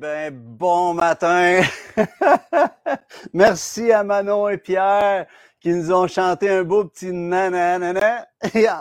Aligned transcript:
ben, 0.00 0.34
bon 0.34 0.94
matin. 0.94 1.60
Merci 3.34 3.92
à 3.92 4.02
Manon 4.02 4.48
et 4.48 4.56
Pierre 4.56 5.26
qui 5.60 5.74
nous 5.74 5.92
ont 5.92 6.06
chanté 6.06 6.48
un 6.48 6.64
beau 6.64 6.86
petit 6.86 7.12
nanana 7.12 8.26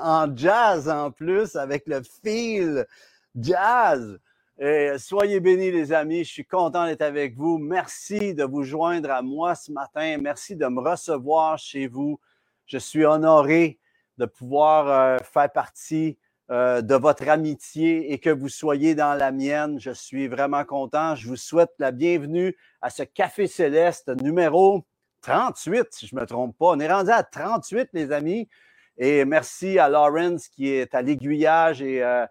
en 0.01 0.33
jazz 0.33 0.87
en 0.87 1.11
plus 1.11 1.57
avec 1.57 1.83
le 1.87 2.01
feel 2.23 2.87
jazz. 3.35 4.17
Et 4.59 4.93
soyez 4.97 5.41
bénis 5.41 5.71
les 5.71 5.91
amis, 5.91 6.23
je 6.23 6.31
suis 6.31 6.45
content 6.45 6.85
d'être 6.85 7.01
avec 7.01 7.35
vous. 7.35 7.57
Merci 7.57 8.33
de 8.33 8.45
vous 8.45 8.63
joindre 8.63 9.11
à 9.11 9.21
moi 9.21 9.55
ce 9.55 9.73
matin. 9.73 10.15
Merci 10.21 10.55
de 10.55 10.67
me 10.67 10.79
recevoir 10.79 11.57
chez 11.57 11.87
vous. 11.87 12.17
Je 12.65 12.77
suis 12.77 13.03
honoré 13.03 13.77
de 14.17 14.25
pouvoir 14.25 14.87
euh, 14.87 15.17
faire 15.17 15.51
partie 15.51 16.17
euh, 16.51 16.81
de 16.81 16.95
votre 16.95 17.29
amitié 17.29 18.11
et 18.11 18.17
que 18.17 18.31
vous 18.31 18.49
soyez 18.49 18.95
dans 18.95 19.13
la 19.13 19.31
mienne. 19.31 19.79
Je 19.79 19.91
suis 19.91 20.27
vraiment 20.27 20.65
content. 20.65 21.13
Je 21.13 21.27
vous 21.27 21.35
souhaite 21.35 21.71
la 21.77 21.91
bienvenue 21.91 22.57
à 22.81 22.89
ce 22.89 23.03
Café 23.03 23.45
Céleste 23.45 24.09
numéro 24.23 24.83
38, 25.21 25.87
si 25.91 26.07
je 26.07 26.15
ne 26.15 26.21
me 26.21 26.25
trompe 26.25 26.57
pas. 26.57 26.67
On 26.67 26.79
est 26.79 26.91
rendu 26.91 27.11
à 27.11 27.21
38, 27.21 27.89
les 27.93 28.11
amis. 28.11 28.49
Et 28.97 29.25
merci 29.25 29.77
à 29.77 29.89
Lawrence 29.89 30.47
qui 30.47 30.69
est 30.69 30.95
à 30.95 31.01
l'aiguillage 31.03 31.81
et, 31.81 32.03
euh, 32.03 32.25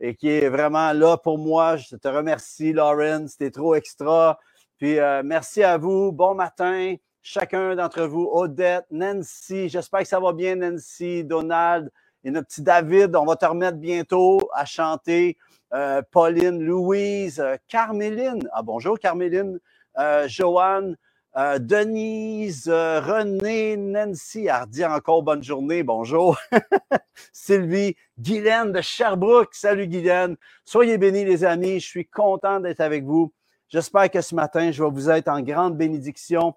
et 0.00 0.16
qui 0.16 0.28
est 0.28 0.48
vraiment 0.48 0.92
là 0.92 1.16
pour 1.16 1.38
moi. 1.38 1.76
Je 1.76 1.94
te 1.94 2.08
remercie, 2.08 2.72
Lawrence. 2.72 3.32
C'était 3.32 3.52
trop 3.52 3.76
extra. 3.76 4.38
Puis 4.78 4.98
euh, 4.98 5.22
merci 5.24 5.62
à 5.62 5.78
vous. 5.78 6.10
Bon 6.10 6.34
matin, 6.34 6.96
chacun 7.22 7.76
d'entre 7.76 8.02
vous. 8.02 8.28
Odette, 8.32 8.86
Nancy. 8.90 9.68
J'espère 9.68 10.00
que 10.00 10.08
ça 10.08 10.18
va 10.18 10.32
bien, 10.32 10.56
Nancy, 10.56 11.22
Donald. 11.22 11.90
Et 12.22 12.30
notre 12.30 12.48
petit 12.48 12.62
David, 12.62 13.16
on 13.16 13.24
va 13.24 13.36
te 13.36 13.46
remettre 13.46 13.78
bientôt 13.78 14.50
à 14.52 14.64
chanter. 14.64 15.38
Euh, 15.72 16.02
Pauline, 16.10 16.62
Louise, 16.62 17.40
euh, 17.40 17.56
Carméline. 17.68 18.46
Ah, 18.52 18.62
bonjour, 18.62 18.98
Carméline. 18.98 19.58
Euh, 19.98 20.28
Joanne, 20.28 20.96
Denise, 21.36 22.68
René, 22.68 23.76
Nancy, 23.76 24.48
Hardy, 24.48 24.84
encore 24.84 25.22
bonne 25.22 25.44
journée, 25.44 25.84
bonjour. 25.84 26.36
Sylvie, 27.32 27.94
Guylaine 28.18 28.72
de 28.72 28.80
Sherbrooke, 28.80 29.54
salut 29.54 29.86
Guylaine. 29.86 30.36
Soyez 30.64 30.98
bénis 30.98 31.24
les 31.24 31.44
amis, 31.44 31.78
je 31.78 31.86
suis 31.86 32.06
content 32.06 32.58
d'être 32.58 32.80
avec 32.80 33.04
vous. 33.04 33.32
J'espère 33.68 34.10
que 34.10 34.20
ce 34.20 34.34
matin, 34.34 34.72
je 34.72 34.82
vais 34.82 34.90
vous 34.90 35.08
être 35.08 35.28
en 35.28 35.40
grande 35.40 35.76
bénédiction. 35.76 36.52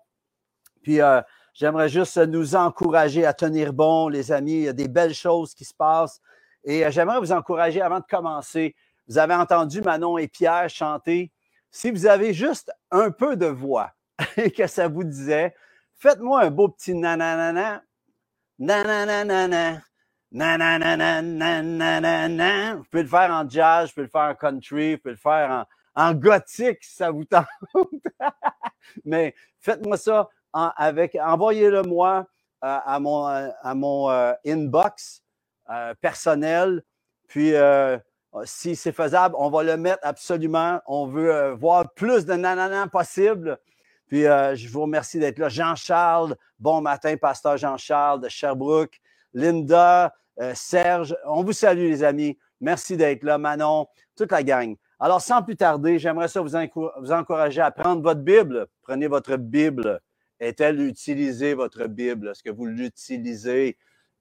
Puis, 0.81 1.00
J'aimerais 1.54 1.88
juste 1.88 2.18
nous 2.18 2.56
encourager 2.56 3.26
à 3.26 3.34
tenir 3.34 3.73
bon, 3.73 4.08
les 4.08 4.32
amis. 4.32 4.54
Il 4.54 4.64
y 4.64 4.68
a 4.68 4.73
des 4.73 4.88
belles 4.88 5.14
choses 5.14 5.54
qui 5.54 5.66
se 5.66 5.73
passent. 5.73 6.20
Et 6.64 6.84
euh, 6.84 6.90
j'aimerais 6.90 7.20
vous 7.20 7.32
encourager 7.32 7.80
avant 7.80 8.00
de 8.00 8.06
commencer. 8.10 8.76
Vous 9.08 9.20
avez 9.20 9.36
entendu 9.36 9.82
Manon 9.82 10.18
et 10.18 10.28
Pierre 10.28 10.68
chanter. 10.70 11.32
Si 11.70 11.92
vous 11.92 12.08
avez 12.08 12.34
juste 12.34 12.72
un 12.90 13.12
peu 13.12 13.36
de 13.36 13.45
voix 13.45 13.92
et 14.38 14.50
que 14.50 14.66
ça 14.66 14.88
vous 14.88 15.04
disait, 15.04 15.54
faites-moi 15.98 16.42
un 16.42 16.50
beau 16.50 16.70
petit 16.70 16.95
nananana, 16.95 17.84
nananana, 18.58 19.84
nananana, 20.32 21.45
Vous 22.76 22.84
pouvez 22.86 23.04
le 23.04 23.10
faire 23.10 23.32
en 23.32 23.48
jazz, 23.48 23.90
vous 23.90 23.94
pouvez 23.94 24.06
le 24.06 24.10
faire 24.10 24.22
en 24.22 24.36
country, 24.36 24.94
vous 24.94 25.02
pouvez 25.02 25.14
le 25.14 25.17
faire 25.17 25.67
en, 25.95 26.10
en 26.10 26.14
gothique 26.16 26.84
si 26.84 26.95
ça 26.95 27.12
vous 27.12 27.26
tente. 27.30 27.45
Mais 29.06 29.36
faites-moi 29.60 29.98
ça 29.98 30.30
avec, 30.53 31.17
envoyez-le 31.19 31.81
moi 31.83 32.27
euh, 32.64 32.77
à 32.86 32.99
mon, 32.99 33.27
euh, 33.27 33.49
à 33.61 33.75
mon 33.75 34.09
euh, 34.09 34.33
inbox 34.45 35.21
personnel. 36.02 36.83
Puis, 37.27 37.53
si 38.43 38.75
c'est 38.75 38.91
faisable, 38.91 39.33
on 39.39 39.49
va 39.49 39.64
le 39.64 39.77
mettre 39.77 39.99
absolument. 40.03 40.81
On 40.86 41.08
veut 41.08 41.52
voir 41.52 41.91
plus 41.93 42.25
de 42.25 42.33
nanana 42.33 42.86
possible. 42.87 43.58
Puis, 44.08 44.23
je 44.23 44.69
vous 44.69 44.81
remercie 44.81 45.19
d'être 45.19 45.39
là. 45.39 45.49
Jean-Charles, 45.49 46.36
bon 46.59 46.81
matin, 46.81 47.15
pasteur 47.17 47.58
Jean-Charles 47.58 48.20
de 48.20 48.30
Sherbrooke. 48.30 48.99
Linda, 49.33 50.14
Serge, 50.53 51.15
on 51.25 51.43
vous 51.43 51.53
salue, 51.53 51.89
les 51.89 52.03
amis. 52.03 52.37
Merci 52.59 52.97
d'être 52.97 53.23
là. 53.23 53.37
Manon, 53.37 53.87
toute 54.15 54.31
la 54.31 54.43
gang. 54.43 54.75
Alors, 54.99 55.21
sans 55.21 55.41
plus 55.41 55.55
tarder, 55.55 55.97
j'aimerais 55.97 56.27
ça 56.27 56.41
vous 56.41 57.11
encourager 57.11 57.61
à 57.61 57.71
prendre 57.71 58.03
votre 58.03 58.21
Bible. 58.21 58.67
Prenez 58.83 59.08
votre 59.08 59.37
Bible 59.37 60.02
est-elle 60.48 60.81
utilisée, 60.81 61.54
votre 61.54 61.87
Bible? 61.87 62.30
Est-ce 62.30 62.43
que 62.43 62.49
vous 62.49 62.65
l'utilisez? 62.65 63.77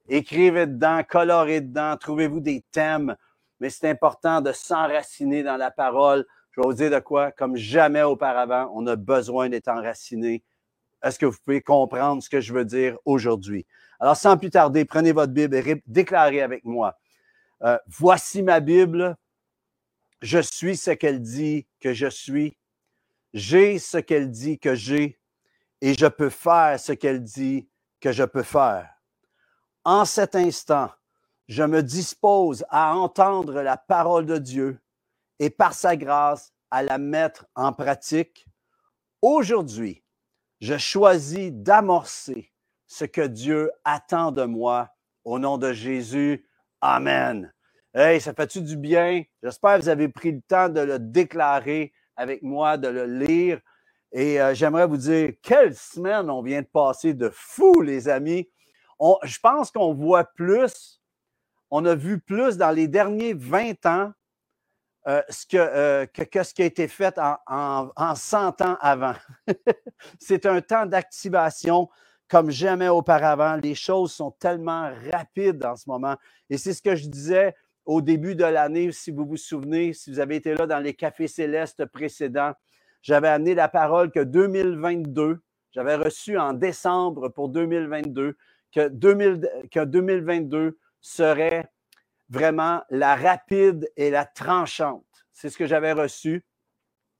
Écrivez 0.08 0.66
dedans, 0.66 1.02
colorez 1.08 1.60
dedans, 1.60 1.96
trouvez-vous 1.96 2.40
des 2.40 2.64
thèmes. 2.72 3.16
Mais 3.60 3.70
c'est 3.70 3.88
important 3.88 4.40
de 4.40 4.52
s'enraciner 4.52 5.42
dans 5.42 5.56
la 5.56 5.70
parole. 5.70 6.26
Je 6.50 6.60
vais 6.60 6.66
vous 6.66 6.74
dire 6.74 6.90
de 6.90 6.98
quoi, 6.98 7.32
comme 7.32 7.56
jamais 7.56 8.02
auparavant, 8.02 8.70
on 8.74 8.86
a 8.86 8.96
besoin 8.96 9.48
d'être 9.48 9.68
enraciné. 9.68 10.42
Est-ce 11.02 11.18
que 11.18 11.26
vous 11.26 11.36
pouvez 11.44 11.60
comprendre 11.60 12.22
ce 12.22 12.28
que 12.28 12.40
je 12.40 12.52
veux 12.52 12.64
dire 12.64 12.98
aujourd'hui? 13.04 13.66
Alors, 13.98 14.16
sans 14.16 14.36
plus 14.36 14.50
tarder, 14.50 14.84
prenez 14.84 15.12
votre 15.12 15.32
Bible 15.32 15.54
et 15.54 15.82
déclarez 15.86 16.42
avec 16.42 16.64
moi. 16.64 16.98
Euh, 17.62 17.78
voici 17.86 18.42
ma 18.42 18.60
Bible. 18.60 19.16
Je 20.20 20.38
suis 20.38 20.76
ce 20.76 20.90
qu'elle 20.90 21.20
dit 21.20 21.66
que 21.80 21.92
je 21.92 22.08
suis. 22.08 22.56
J'ai 23.32 23.78
ce 23.78 23.98
qu'elle 23.98 24.30
dit 24.30 24.58
que 24.58 24.74
j'ai 24.74 25.18
et 25.82 25.94
je 25.94 26.06
peux 26.06 26.30
faire 26.30 26.78
ce 26.78 26.92
qu'elle 26.92 27.22
dit 27.22 27.68
que 28.00 28.12
je 28.12 28.22
peux 28.22 28.44
faire. 28.44 28.88
En 29.84 30.04
cet 30.04 30.36
instant, 30.36 30.90
je 31.48 31.64
me 31.64 31.82
dispose 31.82 32.64
à 32.70 32.94
entendre 32.94 33.60
la 33.62 33.76
parole 33.76 34.24
de 34.24 34.38
Dieu 34.38 34.80
et 35.40 35.50
par 35.50 35.74
sa 35.74 35.96
grâce 35.96 36.52
à 36.70 36.84
la 36.84 36.98
mettre 36.98 37.46
en 37.56 37.72
pratique. 37.72 38.46
Aujourd'hui, 39.20 40.04
je 40.60 40.78
choisis 40.78 41.50
d'amorcer 41.52 42.52
ce 42.86 43.04
que 43.04 43.26
Dieu 43.26 43.72
attend 43.84 44.30
de 44.30 44.44
moi 44.44 44.88
au 45.24 45.40
nom 45.40 45.58
de 45.58 45.72
Jésus. 45.72 46.46
Amen. 46.80 47.52
Hey, 47.92 48.20
ça 48.20 48.32
fait-tu 48.32 48.62
du 48.62 48.76
bien? 48.76 49.24
J'espère 49.42 49.78
que 49.78 49.82
vous 49.82 49.88
avez 49.88 50.08
pris 50.08 50.30
le 50.30 50.42
temps 50.42 50.68
de 50.68 50.80
le 50.80 51.00
déclarer 51.00 51.92
avec 52.14 52.42
moi, 52.42 52.76
de 52.76 52.86
le 52.86 53.04
lire. 53.04 53.60
Et 54.12 54.40
euh, 54.40 54.54
j'aimerais 54.54 54.86
vous 54.86 54.98
dire, 54.98 55.32
quelle 55.42 55.74
semaine 55.74 56.30
on 56.30 56.42
vient 56.42 56.60
de 56.62 56.66
passer 56.66 57.14
de 57.14 57.30
fou, 57.32 57.80
les 57.80 58.08
amis. 58.08 58.48
Je 59.24 59.38
pense 59.40 59.70
qu'on 59.70 59.94
voit 59.94 60.24
plus, 60.24 61.00
on 61.70 61.84
a 61.86 61.94
vu 61.94 62.20
plus 62.20 62.56
dans 62.56 62.70
les 62.70 62.88
derniers 62.88 63.34
20 63.34 63.86
ans 63.86 64.12
euh, 65.08 65.20
ce 65.28 65.46
que, 65.46 65.56
euh, 65.56 66.06
que, 66.06 66.42
ce 66.42 66.54
qui 66.54 66.62
a 66.62 66.66
été 66.66 66.86
fait 66.86 67.18
en, 67.18 67.36
en, 67.48 67.90
en 67.96 68.14
100 68.14 68.60
ans 68.60 68.76
avant. 68.80 69.14
C'est 70.20 70.46
un 70.46 70.60
temps 70.60 70.86
d'activation 70.86 71.88
comme 72.28 72.50
jamais 72.50 72.88
auparavant. 72.88 73.56
Les 73.56 73.74
choses 73.74 74.12
sont 74.12 74.30
tellement 74.30 74.92
rapides 75.10 75.64
en 75.64 75.74
ce 75.74 75.88
moment. 75.88 76.16
Et 76.48 76.56
c'est 76.56 76.72
ce 76.72 76.80
que 76.80 76.96
je 76.96 77.06
disais 77.06 77.54
au 77.84 78.00
début 78.00 78.34
de 78.34 78.44
l'année, 78.44 78.90
si 78.90 79.10
vous 79.10 79.26
vous 79.26 79.36
souvenez, 79.36 79.92
si 79.92 80.10
vous 80.10 80.18
avez 80.18 80.36
été 80.36 80.54
là 80.54 80.66
dans 80.66 80.78
les 80.78 80.94
cafés 80.94 81.28
célestes 81.28 81.84
précédents 81.86 82.54
j'avais 83.02 83.28
amené 83.28 83.54
la 83.54 83.68
parole 83.68 84.10
que 84.10 84.20
2022, 84.20 85.40
j'avais 85.72 85.96
reçu 85.96 86.38
en 86.38 86.52
décembre 86.52 87.28
pour 87.28 87.48
2022, 87.48 88.36
que, 88.72 88.88
2000, 88.88 89.48
que 89.70 89.84
2022 89.84 90.78
serait 91.00 91.68
vraiment 92.28 92.82
la 92.90 93.16
rapide 93.16 93.90
et 93.96 94.10
la 94.10 94.24
tranchante. 94.24 95.04
C'est 95.32 95.50
ce 95.50 95.58
que 95.58 95.66
j'avais 95.66 95.92
reçu. 95.92 96.44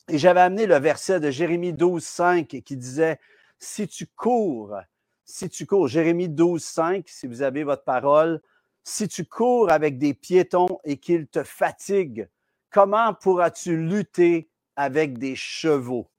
Et 0.09 0.19
j'avais 0.19 0.41
amené 0.41 0.67
le 0.67 0.79
verset 0.79 1.21
de 1.21 1.31
Jérémie 1.31 1.73
12, 1.73 2.03
5 2.03 2.47
qui 2.47 2.77
disait, 2.77 3.19
si 3.59 3.87
tu 3.87 4.07
cours, 4.07 4.77
si 5.25 5.49
tu 5.49 5.67
cours, 5.67 5.89
Jérémie 5.89 6.29
12, 6.29 6.63
5, 6.63 7.09
si 7.09 7.27
vous 7.27 7.43
avez 7.43 7.65
votre 7.65 7.85
parole, 7.85 8.41
si 8.85 9.09
tu 9.09 9.25
cours 9.25 9.71
avec 9.71 9.99
des 9.99 10.15
piétons 10.15 10.81
et 10.85 10.99
qu'ils 10.99 11.29
te 11.29 11.45
fatiguent, 11.45 12.29
comment 12.71 13.15
pourras-tu 13.15 13.77
lutter 13.77 14.51
avec 14.77 15.19
des 15.19 15.37
chevaux? 15.37 16.11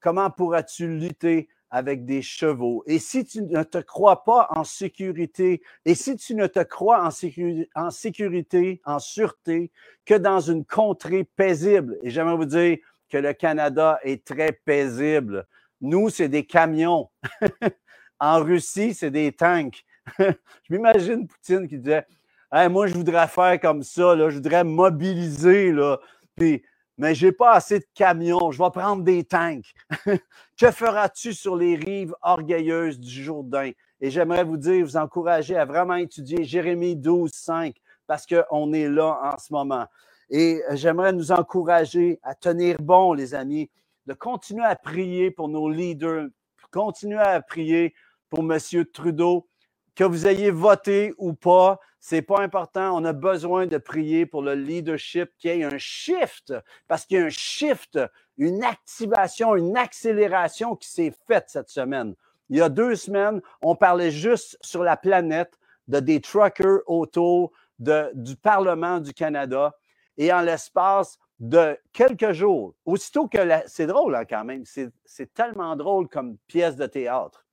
Comment 0.00 0.30
pourras-tu 0.30 0.86
lutter 0.88 1.48
avec 1.70 2.04
des 2.04 2.22
chevaux? 2.22 2.84
Et 2.86 2.98
si 2.98 3.24
tu 3.24 3.42
ne 3.42 3.62
te 3.62 3.78
crois 3.78 4.24
pas 4.24 4.48
en 4.50 4.64
sécurité, 4.64 5.62
et 5.84 5.94
si 5.94 6.16
tu 6.16 6.34
ne 6.34 6.46
te 6.46 6.62
crois 6.62 7.04
en, 7.04 7.10
sécurité, 7.90 8.80
en, 8.84 8.98
sûreté, 8.98 9.70
que 10.04 10.14
dans 10.14 10.40
une 10.40 10.64
contrée 10.64 11.24
paisible, 11.24 11.98
et 12.02 12.10
j'aimerais 12.10 12.36
vous 12.36 12.44
dire 12.44 12.78
que 13.08 13.18
le 13.18 13.32
Canada 13.32 13.98
est 14.02 14.24
très 14.24 14.52
paisible. 14.52 15.46
Nous, 15.80 16.08
c'est 16.08 16.28
des 16.28 16.44
camions. 16.44 17.10
en 18.20 18.42
Russie, 18.42 18.94
c'est 18.94 19.10
des 19.10 19.32
tanks. 19.32 19.84
je 20.18 20.32
m'imagine 20.70 21.26
Poutine 21.26 21.68
qui 21.68 21.78
disait 21.78 22.06
Moi, 22.70 22.86
je 22.86 22.94
voudrais 22.94 23.28
faire 23.28 23.60
comme 23.60 23.82
ça, 23.82 24.16
je 24.16 24.36
voudrais 24.36 24.64
mobiliser, 24.64 25.72
mais 26.98 27.14
j'ai 27.14 27.32
pas 27.32 27.52
assez 27.52 27.80
de 27.80 27.86
camions, 27.94 28.50
je 28.50 28.62
vais 28.62 28.70
prendre 28.70 29.02
des 29.02 29.24
tanks. 29.24 29.72
que 30.58 30.70
feras-tu 30.70 31.34
sur 31.34 31.56
les 31.56 31.76
rives 31.76 32.14
orgueilleuses 32.22 32.98
du 32.98 33.22
Jourdain? 33.22 33.72
Et 34.00 34.10
j'aimerais 34.10 34.44
vous 34.44 34.56
dire, 34.56 34.84
vous 34.84 34.96
encourager 34.96 35.56
à 35.56 35.64
vraiment 35.64 35.94
étudier 35.94 36.44
Jérémie 36.44 36.96
12, 36.96 37.30
5, 37.32 37.74
parce 38.06 38.26
qu'on 38.26 38.72
est 38.72 38.88
là 38.88 39.34
en 39.34 39.38
ce 39.38 39.52
moment. 39.52 39.86
Et 40.30 40.60
j'aimerais 40.72 41.12
nous 41.12 41.32
encourager 41.32 42.18
à 42.22 42.34
tenir 42.34 42.76
bon, 42.80 43.12
les 43.12 43.34
amis, 43.34 43.70
de 44.06 44.14
continuer 44.14 44.64
à 44.64 44.76
prier 44.76 45.30
pour 45.30 45.48
nos 45.48 45.68
leaders, 45.68 46.28
continuer 46.70 47.18
à 47.18 47.40
prier 47.40 47.94
pour 48.28 48.40
M. 48.40 48.58
Trudeau, 48.92 49.46
que 49.96 50.04
vous 50.04 50.26
ayez 50.26 50.50
voté 50.50 51.14
ou 51.16 51.32
pas, 51.32 51.80
c'est 51.98 52.22
pas 52.22 52.40
important. 52.40 52.94
On 52.94 53.04
a 53.04 53.14
besoin 53.14 53.66
de 53.66 53.78
prier 53.78 54.26
pour 54.26 54.42
le 54.42 54.54
leadership, 54.54 55.30
qu'il 55.38 55.56
y 55.56 55.60
ait 55.60 55.64
un 55.64 55.78
shift, 55.78 56.54
parce 56.86 57.06
qu'il 57.06 57.18
y 57.18 57.20
a 57.20 57.24
un 57.24 57.30
shift, 57.30 57.98
une 58.36 58.62
activation, 58.62 59.56
une 59.56 59.76
accélération 59.76 60.76
qui 60.76 60.88
s'est 60.88 61.14
faite 61.26 61.46
cette 61.48 61.70
semaine. 61.70 62.14
Il 62.50 62.58
y 62.58 62.60
a 62.60 62.68
deux 62.68 62.94
semaines, 62.94 63.40
on 63.62 63.74
parlait 63.74 64.10
juste 64.10 64.58
sur 64.60 64.84
la 64.84 64.96
planète 64.96 65.58
de 65.88 65.98
des 65.98 66.20
truckers 66.20 66.80
autour 66.86 67.52
du 67.78 68.36
Parlement 68.36 69.00
du 69.00 69.14
Canada. 69.14 69.74
Et 70.18 70.32
en 70.32 70.42
l'espace 70.42 71.18
de 71.40 71.78
quelques 71.92 72.32
jours, 72.32 72.74
aussitôt 72.84 73.28
que 73.28 73.38
c'est 73.66 73.86
drôle 73.86 74.14
hein, 74.14 74.24
quand 74.24 74.44
même, 74.44 74.64
c'est 74.64 75.34
tellement 75.34 75.74
drôle 75.74 76.08
comme 76.08 76.36
pièce 76.46 76.76
de 76.76 76.86
théâtre 76.86 77.45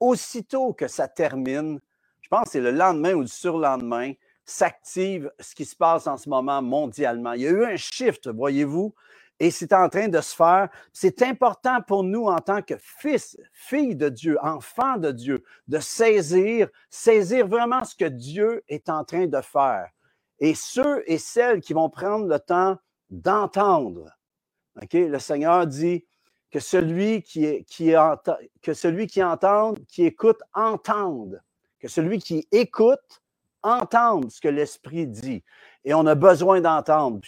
aussitôt 0.00 0.72
que 0.72 0.88
ça 0.88 1.06
termine, 1.06 1.78
je 2.20 2.28
pense 2.28 2.44
que 2.44 2.50
c'est 2.50 2.60
le 2.60 2.72
lendemain 2.72 3.14
ou 3.14 3.20
le 3.20 3.26
surlendemain, 3.26 4.12
s'active 4.44 5.30
ce 5.38 5.54
qui 5.54 5.64
se 5.64 5.76
passe 5.76 6.06
en 6.06 6.16
ce 6.16 6.28
moment 6.28 6.60
mondialement. 6.60 7.34
Il 7.34 7.42
y 7.42 7.46
a 7.46 7.50
eu 7.50 7.64
un 7.64 7.76
shift, 7.76 8.28
voyez-vous, 8.28 8.94
et 9.38 9.50
c'est 9.50 9.72
en 9.72 9.88
train 9.88 10.08
de 10.08 10.20
se 10.20 10.34
faire. 10.34 10.68
C'est 10.92 11.22
important 11.22 11.80
pour 11.80 12.04
nous 12.04 12.26
en 12.26 12.38
tant 12.38 12.60
que 12.60 12.74
fils, 12.78 13.38
filles 13.52 13.96
de 13.96 14.10
Dieu, 14.10 14.36
enfants 14.42 14.98
de 14.98 15.10
Dieu, 15.12 15.44
de 15.66 15.78
saisir, 15.78 16.68
saisir 16.90 17.46
vraiment 17.46 17.82
ce 17.84 17.96
que 17.96 18.04
Dieu 18.04 18.62
est 18.68 18.88
en 18.88 19.04
train 19.04 19.26
de 19.26 19.40
faire. 19.40 19.88
Et 20.40 20.54
ceux 20.54 21.02
et 21.06 21.18
celles 21.18 21.60
qui 21.60 21.72
vont 21.72 21.88
prendre 21.88 22.26
le 22.26 22.38
temps 22.38 22.76
d'entendre. 23.08 24.10
OK? 24.80 24.92
Le 24.92 25.18
Seigneur 25.18 25.66
dit, 25.66 26.04
que 26.50 26.58
celui 26.58 27.22
qui, 27.22 27.64
qui, 27.64 27.92
que 28.62 28.74
celui 28.74 29.06
qui 29.06 29.22
entend, 29.22 29.74
qui 29.88 30.04
écoute, 30.04 30.40
entende. 30.54 31.42
Que 31.78 31.88
celui 31.88 32.18
qui 32.18 32.46
écoute, 32.52 33.22
entende 33.62 34.30
ce 34.30 34.40
que 34.40 34.48
l'Esprit 34.48 35.06
dit. 35.06 35.44
Et 35.84 35.94
on 35.94 36.06
a 36.06 36.14
besoin 36.14 36.60
d'entendre. 36.60 37.20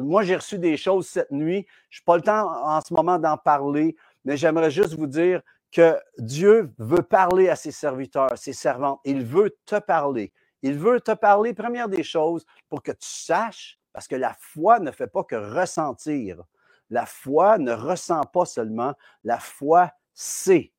moi, 0.00 0.22
j'ai 0.22 0.36
reçu 0.36 0.58
des 0.58 0.76
choses 0.76 1.06
cette 1.08 1.30
nuit. 1.30 1.66
Je 1.90 2.00
n'ai 2.00 2.04
pas 2.04 2.16
le 2.16 2.22
temps 2.22 2.66
en 2.66 2.80
ce 2.80 2.92
moment 2.92 3.18
d'en 3.18 3.36
parler, 3.36 3.96
mais 4.24 4.36
j'aimerais 4.36 4.70
juste 4.70 4.94
vous 4.94 5.06
dire 5.06 5.40
que 5.72 5.96
Dieu 6.18 6.72
veut 6.78 7.02
parler 7.02 7.48
à 7.48 7.56
ses 7.56 7.72
serviteurs, 7.72 8.36
ses 8.36 8.52
servantes. 8.52 9.00
Il 9.04 9.24
veut 9.24 9.56
te 9.66 9.78
parler. 9.78 10.32
Il 10.62 10.74
veut 10.74 11.00
te 11.00 11.12
parler, 11.12 11.54
première 11.54 11.88
des 11.88 12.02
choses, 12.02 12.44
pour 12.68 12.82
que 12.82 12.92
tu 12.92 13.08
saches, 13.08 13.78
parce 13.92 14.08
que 14.08 14.16
la 14.16 14.34
foi 14.38 14.78
ne 14.78 14.90
fait 14.90 15.06
pas 15.06 15.24
que 15.24 15.36
ressentir. 15.36 16.42
La 16.90 17.06
foi 17.06 17.58
ne 17.58 17.72
ressent 17.72 18.22
pas 18.24 18.44
seulement, 18.44 18.94
la 19.24 19.38
foi 19.38 19.92
sait. 20.14 20.72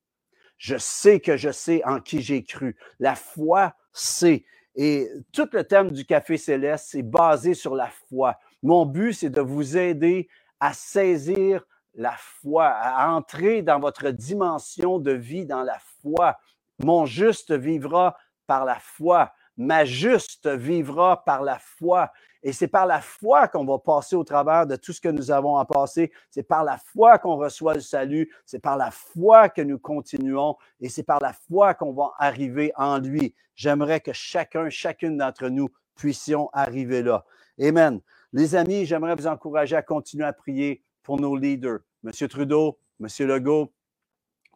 Je 0.58 0.78
sais 0.78 1.20
que 1.20 1.38
je 1.38 1.52
sais 1.52 1.84
en 1.86 2.00
qui 2.00 2.22
j'ai 2.22 2.44
cru. 2.44 2.76
La 3.00 3.16
foi 3.16 3.74
sait. 3.94 4.46
Et 4.76 5.10
tout 5.34 5.50
le 5.52 5.64
thème 5.64 5.92
du 5.92 6.06
Café 6.06 6.38
Céleste, 6.38 6.88
c'est 6.92 7.04
basé 7.04 7.54
sur 7.54 7.76
la 7.76 7.90
foi. 8.10 8.38
Mon 8.64 8.86
but, 8.86 9.14
c'est 9.14 9.30
de 9.30 9.42
vous 9.42 9.78
aider 9.78 10.30
à 10.60 10.74
saisir 10.74 11.64
la 11.94 12.16
foi, 12.18 12.68
à 12.68 13.10
entrer 13.12 13.62
dans 13.64 13.80
votre 13.80 14.10
dimension 14.12 15.00
de 15.00 15.12
vie 15.12 15.46
dans 15.46 15.64
la 15.64 15.80
foi. 16.02 16.38
Mon 16.80 17.06
juste 17.06 17.52
vivra 17.52 18.16
par 18.46 18.66
la 18.66 18.80
foi. 18.80 19.34
Ma 19.58 19.84
juste 19.84 20.48
vivra 20.48 21.24
par 21.26 21.42
la 21.42 21.58
foi. 21.58 22.12
Et 22.48 22.54
c'est 22.54 22.70
par 22.70 22.86
la 22.86 23.02
foi 23.02 23.50
qu'on 23.50 23.66
va 23.66 23.78
passer 23.78 24.16
au 24.16 24.24
travers 24.24 24.66
de 24.66 24.78
tout 24.78 24.94
ce 24.94 25.02
que 25.02 25.10
nous 25.10 25.32
avons 25.32 25.58
à 25.58 25.66
passer. 25.66 26.14
C'est 26.32 26.44
par 26.44 26.64
la 26.64 26.78
foi 26.78 27.18
qu'on 27.18 27.36
reçoit 27.36 27.74
le 27.74 27.82
salut. 27.82 28.34
C'est 28.46 28.60
par 28.60 28.78
la 28.78 28.90
foi 28.90 29.50
que 29.50 29.62
nous 29.62 29.78
continuons. 29.78 30.56
Et 30.80 30.88
c'est 30.88 31.04
par 31.04 31.20
la 31.20 31.34
foi 31.34 31.74
qu'on 31.74 31.92
va 31.92 32.14
arriver 32.18 32.72
en 32.78 33.00
lui. 33.00 33.36
J'aimerais 33.54 34.00
que 34.00 34.14
chacun, 34.14 34.70
chacune 34.70 35.18
d'entre 35.18 35.50
nous 35.50 35.68
puissions 35.96 36.50
arriver 36.54 37.04
là. 37.04 37.26
Amen. 37.62 38.00
Les 38.32 38.56
amis, 38.56 38.86
j'aimerais 38.86 39.18
vous 39.18 39.28
encourager 39.28 39.76
à 39.76 39.82
continuer 39.82 40.24
à 40.24 40.32
prier 40.32 40.82
pour 41.04 41.20
nos 41.20 41.36
leaders. 41.36 41.80
Monsieur 42.02 42.30
Trudeau, 42.30 42.80
Monsieur 43.02 43.28
Legault, 43.28 43.74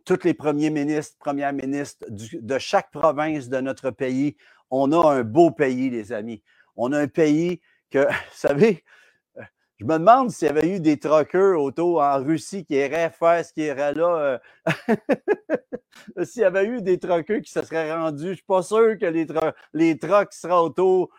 tous 0.05 0.23
les 0.23 0.33
premiers 0.33 0.69
ministres, 0.69 1.17
premières 1.19 1.51
ministres 1.51 2.05
de 2.09 2.57
chaque 2.57 2.89
province 2.89 3.49
de 3.49 3.59
notre 3.59 3.91
pays. 3.91 4.37
On 4.69 4.93
a 4.93 5.13
un 5.13 5.23
beau 5.23 5.51
pays, 5.51 5.89
les 5.89 6.13
amis. 6.13 6.41
On 6.77 6.93
a 6.93 6.99
un 7.01 7.07
pays 7.09 7.59
vous 7.99 8.07
savez, 8.33 8.83
euh, 9.37 9.43
je 9.79 9.85
me 9.85 9.97
demande 9.97 10.31
s'il 10.31 10.47
y 10.47 10.51
avait 10.51 10.75
eu 10.75 10.79
des 10.79 10.97
truckers 10.97 11.59
auto 11.59 11.99
en 11.99 12.23
Russie 12.23 12.65
qui 12.65 12.75
iraient 12.75 13.09
faire 13.09 13.45
ce 13.45 13.51
qui 13.53 13.61
irait 13.61 13.93
là. 13.93 14.39
Euh, 14.87 14.95
s'il 16.23 16.43
y 16.43 16.45
avait 16.45 16.65
eu 16.65 16.81
des 16.81 16.97
truckers 16.97 17.41
qui 17.41 17.51
se 17.51 17.61
seraient 17.61 17.93
rendus, 17.93 18.23
je 18.23 18.29
ne 18.29 18.33
suis 18.35 18.43
pas 18.43 18.61
sûr 18.61 18.97
que 18.97 19.05
les, 19.05 19.27
les 19.73 19.97
trucks 19.97 20.33
seraient 20.33 20.53
autour 20.53 21.09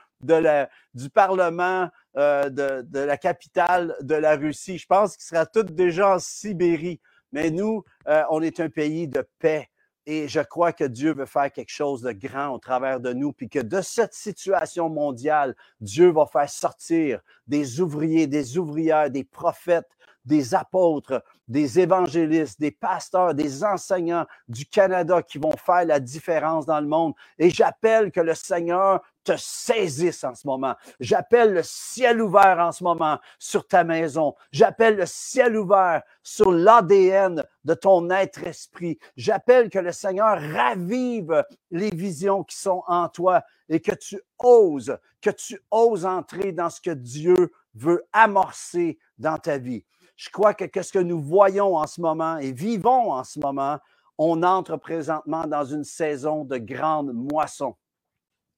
du 0.94 1.10
Parlement 1.10 1.90
euh, 2.16 2.48
de, 2.48 2.82
de, 2.82 3.00
la 3.00 3.16
capitale 3.18 3.96
de 4.00 4.14
la 4.14 4.36
Russie. 4.36 4.78
Je 4.78 4.86
pense 4.86 5.16
qu'ils 5.16 5.26
seraient 5.26 5.46
tous 5.52 5.64
déjà 5.64 6.14
en 6.14 6.18
Sibérie. 6.18 7.00
Mais 7.32 7.50
nous, 7.50 7.82
on 8.30 8.42
est 8.42 8.60
un 8.60 8.68
pays 8.68 9.08
de 9.08 9.26
paix. 9.38 9.71
Et 10.06 10.26
je 10.26 10.40
crois 10.40 10.72
que 10.72 10.84
Dieu 10.84 11.14
veut 11.14 11.26
faire 11.26 11.52
quelque 11.52 11.70
chose 11.70 12.02
de 12.02 12.12
grand 12.12 12.48
au 12.48 12.58
travers 12.58 12.98
de 12.98 13.12
nous, 13.12 13.32
puis 13.32 13.48
que 13.48 13.60
de 13.60 13.80
cette 13.80 14.14
situation 14.14 14.88
mondiale, 14.88 15.54
Dieu 15.80 16.10
va 16.10 16.26
faire 16.26 16.50
sortir 16.50 17.20
des 17.46 17.80
ouvriers, 17.80 18.26
des 18.26 18.58
ouvrières, 18.58 19.10
des 19.10 19.24
prophètes, 19.24 19.88
des 20.24 20.54
apôtres, 20.54 21.22
des 21.48 21.78
évangélistes, 21.80 22.60
des 22.60 22.70
pasteurs, 22.70 23.34
des 23.34 23.64
enseignants 23.64 24.26
du 24.48 24.66
Canada 24.66 25.22
qui 25.22 25.38
vont 25.38 25.56
faire 25.56 25.84
la 25.84 26.00
différence 26.00 26.66
dans 26.66 26.80
le 26.80 26.86
monde. 26.86 27.14
Et 27.38 27.50
j'appelle 27.50 28.10
que 28.10 28.20
le 28.20 28.34
Seigneur 28.34 29.02
te 29.24 29.36
saisisse 29.36 30.24
en 30.24 30.34
ce 30.34 30.46
moment. 30.46 30.74
J'appelle 31.00 31.54
le 31.54 31.62
ciel 31.62 32.20
ouvert 32.20 32.58
en 32.58 32.72
ce 32.72 32.82
moment 32.84 33.18
sur 33.38 33.66
ta 33.66 33.84
maison. 33.84 34.34
J'appelle 34.50 34.96
le 34.96 35.06
ciel 35.06 35.56
ouvert 35.56 36.02
sur 36.22 36.52
l'ADN 36.52 37.44
de 37.64 37.74
ton 37.74 38.10
être 38.10 38.44
esprit. 38.44 38.98
J'appelle 39.16 39.70
que 39.70 39.78
le 39.78 39.92
Seigneur 39.92 40.40
ravive 40.40 41.44
les 41.70 41.90
visions 41.90 42.44
qui 42.44 42.56
sont 42.56 42.82
en 42.86 43.08
toi 43.08 43.42
et 43.68 43.80
que 43.80 43.94
tu 43.94 44.20
oses, 44.38 44.96
que 45.20 45.30
tu 45.30 45.60
oses 45.70 46.04
entrer 46.04 46.52
dans 46.52 46.70
ce 46.70 46.80
que 46.80 46.90
Dieu 46.90 47.52
veut 47.74 48.04
amorcer 48.12 48.98
dans 49.18 49.38
ta 49.38 49.58
vie. 49.58 49.84
Je 50.16 50.30
crois 50.30 50.54
que 50.54 50.82
ce 50.82 50.92
que 50.92 50.98
nous 50.98 51.22
voyons 51.22 51.76
en 51.76 51.86
ce 51.86 52.00
moment 52.00 52.38
et 52.38 52.52
vivons 52.52 53.12
en 53.12 53.24
ce 53.24 53.38
moment, 53.38 53.78
on 54.18 54.42
entre 54.42 54.76
présentement 54.76 55.46
dans 55.46 55.64
une 55.64 55.84
saison 55.84 56.44
de 56.44 56.58
grande 56.58 57.12
moisson 57.12 57.74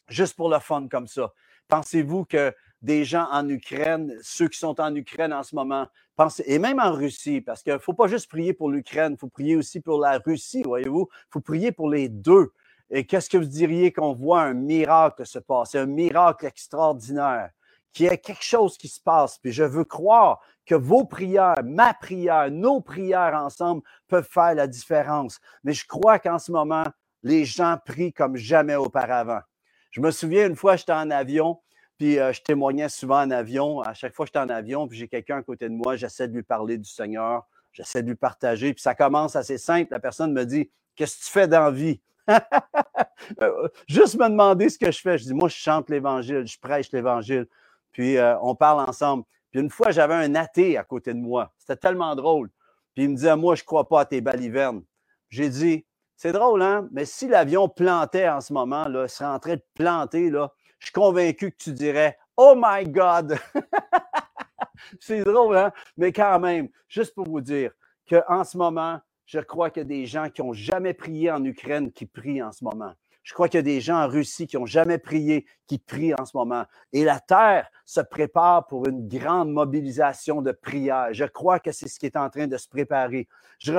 juste 0.08 0.36
pour 0.36 0.48
le 0.48 0.58
fun 0.58 0.88
comme 0.88 1.06
ça. 1.06 1.32
Pensez-vous 1.68 2.24
que 2.24 2.54
des 2.82 3.04
gens 3.04 3.26
en 3.30 3.48
Ukraine, 3.48 4.14
ceux 4.22 4.48
qui 4.48 4.58
sont 4.58 4.78
en 4.80 4.94
Ukraine 4.94 5.32
en 5.32 5.42
ce 5.42 5.54
moment, 5.54 5.86
et 6.44 6.58
même 6.58 6.78
en 6.78 6.92
Russie, 6.92 7.40
parce 7.40 7.62
qu'il 7.62 7.72
ne 7.72 7.78
faut 7.78 7.94
pas 7.94 8.06
juste 8.06 8.28
prier 8.28 8.52
pour 8.52 8.70
l'Ukraine, 8.70 9.14
il 9.14 9.18
faut 9.18 9.28
prier 9.28 9.56
aussi 9.56 9.80
pour 9.80 9.98
la 9.98 10.18
Russie, 10.18 10.62
voyez-vous, 10.62 11.08
il 11.10 11.26
faut 11.30 11.40
prier 11.40 11.72
pour 11.72 11.88
les 11.88 12.08
deux. 12.08 12.52
Et 12.90 13.06
qu'est-ce 13.06 13.30
que 13.30 13.38
vous 13.38 13.46
diriez 13.46 13.92
qu'on 13.92 14.12
voit 14.12 14.42
un 14.42 14.54
miracle 14.54 15.26
se 15.26 15.38
passer, 15.38 15.78
un 15.78 15.86
miracle 15.86 16.46
extraordinaire, 16.46 17.50
qu'il 17.92 18.06
y 18.06 18.08
ait 18.08 18.18
quelque 18.18 18.44
chose 18.44 18.76
qui 18.76 18.88
se 18.88 19.00
passe? 19.00 19.38
Puis 19.38 19.50
je 19.50 19.64
veux 19.64 19.84
croire 19.84 20.40
que 20.66 20.74
vos 20.74 21.04
prières, 21.04 21.62
ma 21.64 21.94
prière, 21.94 22.50
nos 22.50 22.80
prières 22.80 23.34
ensemble 23.34 23.82
peuvent 24.06 24.28
faire 24.30 24.54
la 24.54 24.66
différence. 24.66 25.40
Mais 25.64 25.72
je 25.72 25.86
crois 25.86 26.18
qu'en 26.18 26.38
ce 26.38 26.52
moment, 26.52 26.84
les 27.22 27.44
gens 27.44 27.78
prient 27.84 28.12
comme 28.12 28.36
jamais 28.36 28.76
auparavant. 28.76 29.40
Je 29.94 30.00
me 30.00 30.10
souviens 30.10 30.48
une 30.48 30.56
fois, 30.56 30.74
j'étais 30.74 30.90
en 30.90 31.08
avion, 31.12 31.60
puis 31.98 32.18
euh, 32.18 32.32
je 32.32 32.42
témoignais 32.42 32.88
souvent 32.88 33.22
en 33.22 33.30
avion. 33.30 33.80
À 33.80 33.94
chaque 33.94 34.12
fois 34.12 34.26
j'étais 34.26 34.40
en 34.40 34.48
avion, 34.48 34.88
puis 34.88 34.98
j'ai 34.98 35.06
quelqu'un 35.06 35.36
à 35.36 35.42
côté 35.44 35.68
de 35.68 35.74
moi, 35.74 35.94
j'essaie 35.94 36.26
de 36.26 36.34
lui 36.34 36.42
parler 36.42 36.78
du 36.78 36.90
Seigneur, 36.90 37.46
j'essaie 37.70 38.02
de 38.02 38.08
lui 38.08 38.16
partager. 38.16 38.74
Puis 38.74 38.82
ça 38.82 38.96
commence 38.96 39.36
assez 39.36 39.56
simple. 39.56 39.92
La 39.92 40.00
personne 40.00 40.32
me 40.32 40.44
dit 40.44 40.68
Qu'est-ce 40.96 41.20
que 41.20 41.24
tu 41.24 41.30
fais 41.30 41.46
dans 41.46 41.66
la 41.66 41.70
vie 41.70 42.00
euh, 43.40 43.68
Juste 43.86 44.16
me 44.16 44.28
demander 44.28 44.68
ce 44.68 44.80
que 44.80 44.90
je 44.90 45.00
fais. 45.00 45.16
Je 45.16 45.26
dis 45.26 45.34
Moi, 45.34 45.48
je 45.48 45.54
chante 45.54 45.88
l'Évangile, 45.88 46.44
je 46.44 46.58
prêche 46.58 46.90
l'Évangile. 46.90 47.46
Puis 47.92 48.16
euh, 48.16 48.36
on 48.40 48.56
parle 48.56 48.88
ensemble. 48.88 49.22
Puis 49.52 49.60
une 49.60 49.70
fois, 49.70 49.92
j'avais 49.92 50.14
un 50.14 50.34
athée 50.34 50.76
à 50.76 50.82
côté 50.82 51.14
de 51.14 51.20
moi. 51.20 51.54
C'était 51.56 51.76
tellement 51.76 52.16
drôle. 52.16 52.50
Puis 52.96 53.04
il 53.04 53.10
me 53.10 53.14
disait 53.14 53.36
Moi, 53.36 53.54
je 53.54 53.62
ne 53.62 53.66
crois 53.66 53.88
pas 53.88 54.00
à 54.00 54.04
tes 54.06 54.20
balivernes. 54.20 54.82
J'ai 55.30 55.48
dit 55.48 55.86
c'est 56.16 56.32
drôle, 56.32 56.62
hein? 56.62 56.88
Mais 56.92 57.04
si 57.04 57.28
l'avion 57.28 57.68
plantait 57.68 58.28
en 58.28 58.40
ce 58.40 58.52
moment, 58.52 58.86
là, 58.88 59.08
serait 59.08 59.28
en 59.30 59.38
train 59.38 59.56
de 59.56 59.64
planter, 59.74 60.30
là, 60.30 60.52
je 60.78 60.86
suis 60.86 60.92
convaincu 60.92 61.50
que 61.50 61.56
tu 61.56 61.72
dirais 61.72 62.18
Oh 62.36 62.54
my 62.56 62.84
God! 62.84 63.38
c'est 65.00 65.24
drôle, 65.24 65.56
hein? 65.56 65.72
Mais 65.96 66.12
quand 66.12 66.38
même, 66.40 66.68
juste 66.88 67.14
pour 67.14 67.28
vous 67.28 67.40
dire 67.40 67.72
qu'en 68.08 68.44
ce 68.44 68.56
moment, 68.56 69.00
je 69.26 69.40
crois 69.40 69.70
qu'il 69.70 69.82
y 69.82 69.86
a 69.86 69.88
des 69.88 70.06
gens 70.06 70.28
qui 70.28 70.42
n'ont 70.42 70.52
jamais 70.52 70.94
prié 70.94 71.30
en 71.30 71.42
Ukraine 71.44 71.90
qui 71.92 72.06
prient 72.06 72.42
en 72.42 72.52
ce 72.52 72.64
moment. 72.64 72.92
Je 73.24 73.32
crois 73.32 73.48
qu'il 73.48 73.58
y 73.58 73.60
a 73.60 73.62
des 73.62 73.80
gens 73.80 74.04
en 74.04 74.06
Russie 74.06 74.46
qui 74.46 74.56
n'ont 74.56 74.66
jamais 74.66 74.98
prié, 74.98 75.46
qui 75.66 75.78
prient 75.78 76.14
en 76.14 76.26
ce 76.26 76.36
moment. 76.36 76.66
Et 76.92 77.04
la 77.04 77.20
terre 77.20 77.70
se 77.86 78.02
prépare 78.02 78.66
pour 78.66 78.86
une 78.86 79.08
grande 79.08 79.50
mobilisation 79.50 80.42
de 80.42 80.52
prière. 80.52 81.08
Je 81.12 81.24
crois 81.24 81.58
que 81.58 81.72
c'est 81.72 81.88
ce 81.88 81.98
qui 81.98 82.04
est 82.04 82.18
en 82.18 82.28
train 82.28 82.46
de 82.46 82.58
se 82.58 82.68
préparer. 82.68 83.26
Je, 83.58 83.72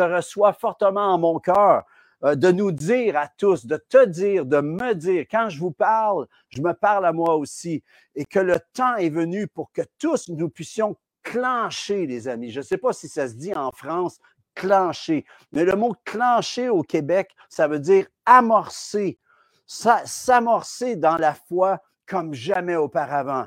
reçois 0.00 0.52
fortement 0.52 1.12
en 1.12 1.18
mon 1.18 1.40
cœur 1.40 1.82
euh, 2.22 2.36
de 2.36 2.52
nous 2.52 2.70
dire 2.70 3.16
à 3.16 3.26
tous, 3.26 3.66
de 3.66 3.76
te 3.76 4.06
dire, 4.06 4.46
de 4.46 4.60
me 4.60 4.94
dire, 4.94 5.24
quand 5.28 5.48
je 5.48 5.58
vous 5.58 5.72
parle, 5.72 6.28
je 6.50 6.62
me 6.62 6.72
parle 6.72 7.04
à 7.04 7.12
moi 7.12 7.34
aussi, 7.34 7.82
et 8.14 8.24
que 8.24 8.38
le 8.38 8.58
temps 8.74 8.94
est 8.94 9.10
venu 9.10 9.48
pour 9.48 9.72
que 9.72 9.82
tous 9.98 10.28
nous 10.28 10.48
puissions 10.48 10.96
clencher, 11.24 12.06
les 12.06 12.28
amis. 12.28 12.50
Je 12.50 12.60
ne 12.60 12.64
sais 12.64 12.78
pas 12.78 12.92
si 12.92 13.08
ça 13.08 13.26
se 13.26 13.34
dit 13.34 13.54
en 13.54 13.72
France, 13.72 14.20
clencher, 14.54 15.24
mais 15.52 15.64
le 15.64 15.76
mot 15.76 15.94
clencher 16.04 16.68
au 16.68 16.82
Québec, 16.82 17.34
ça 17.48 17.68
veut 17.68 17.80
dire 17.80 18.06
amorcer, 18.26 19.18
s'amorcer 19.66 20.96
dans 20.96 21.16
la 21.16 21.34
foi 21.34 21.80
comme 22.06 22.34
jamais 22.34 22.76
auparavant, 22.76 23.46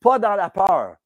pas 0.00 0.18
dans 0.18 0.34
la 0.34 0.50
peur, 0.50 0.96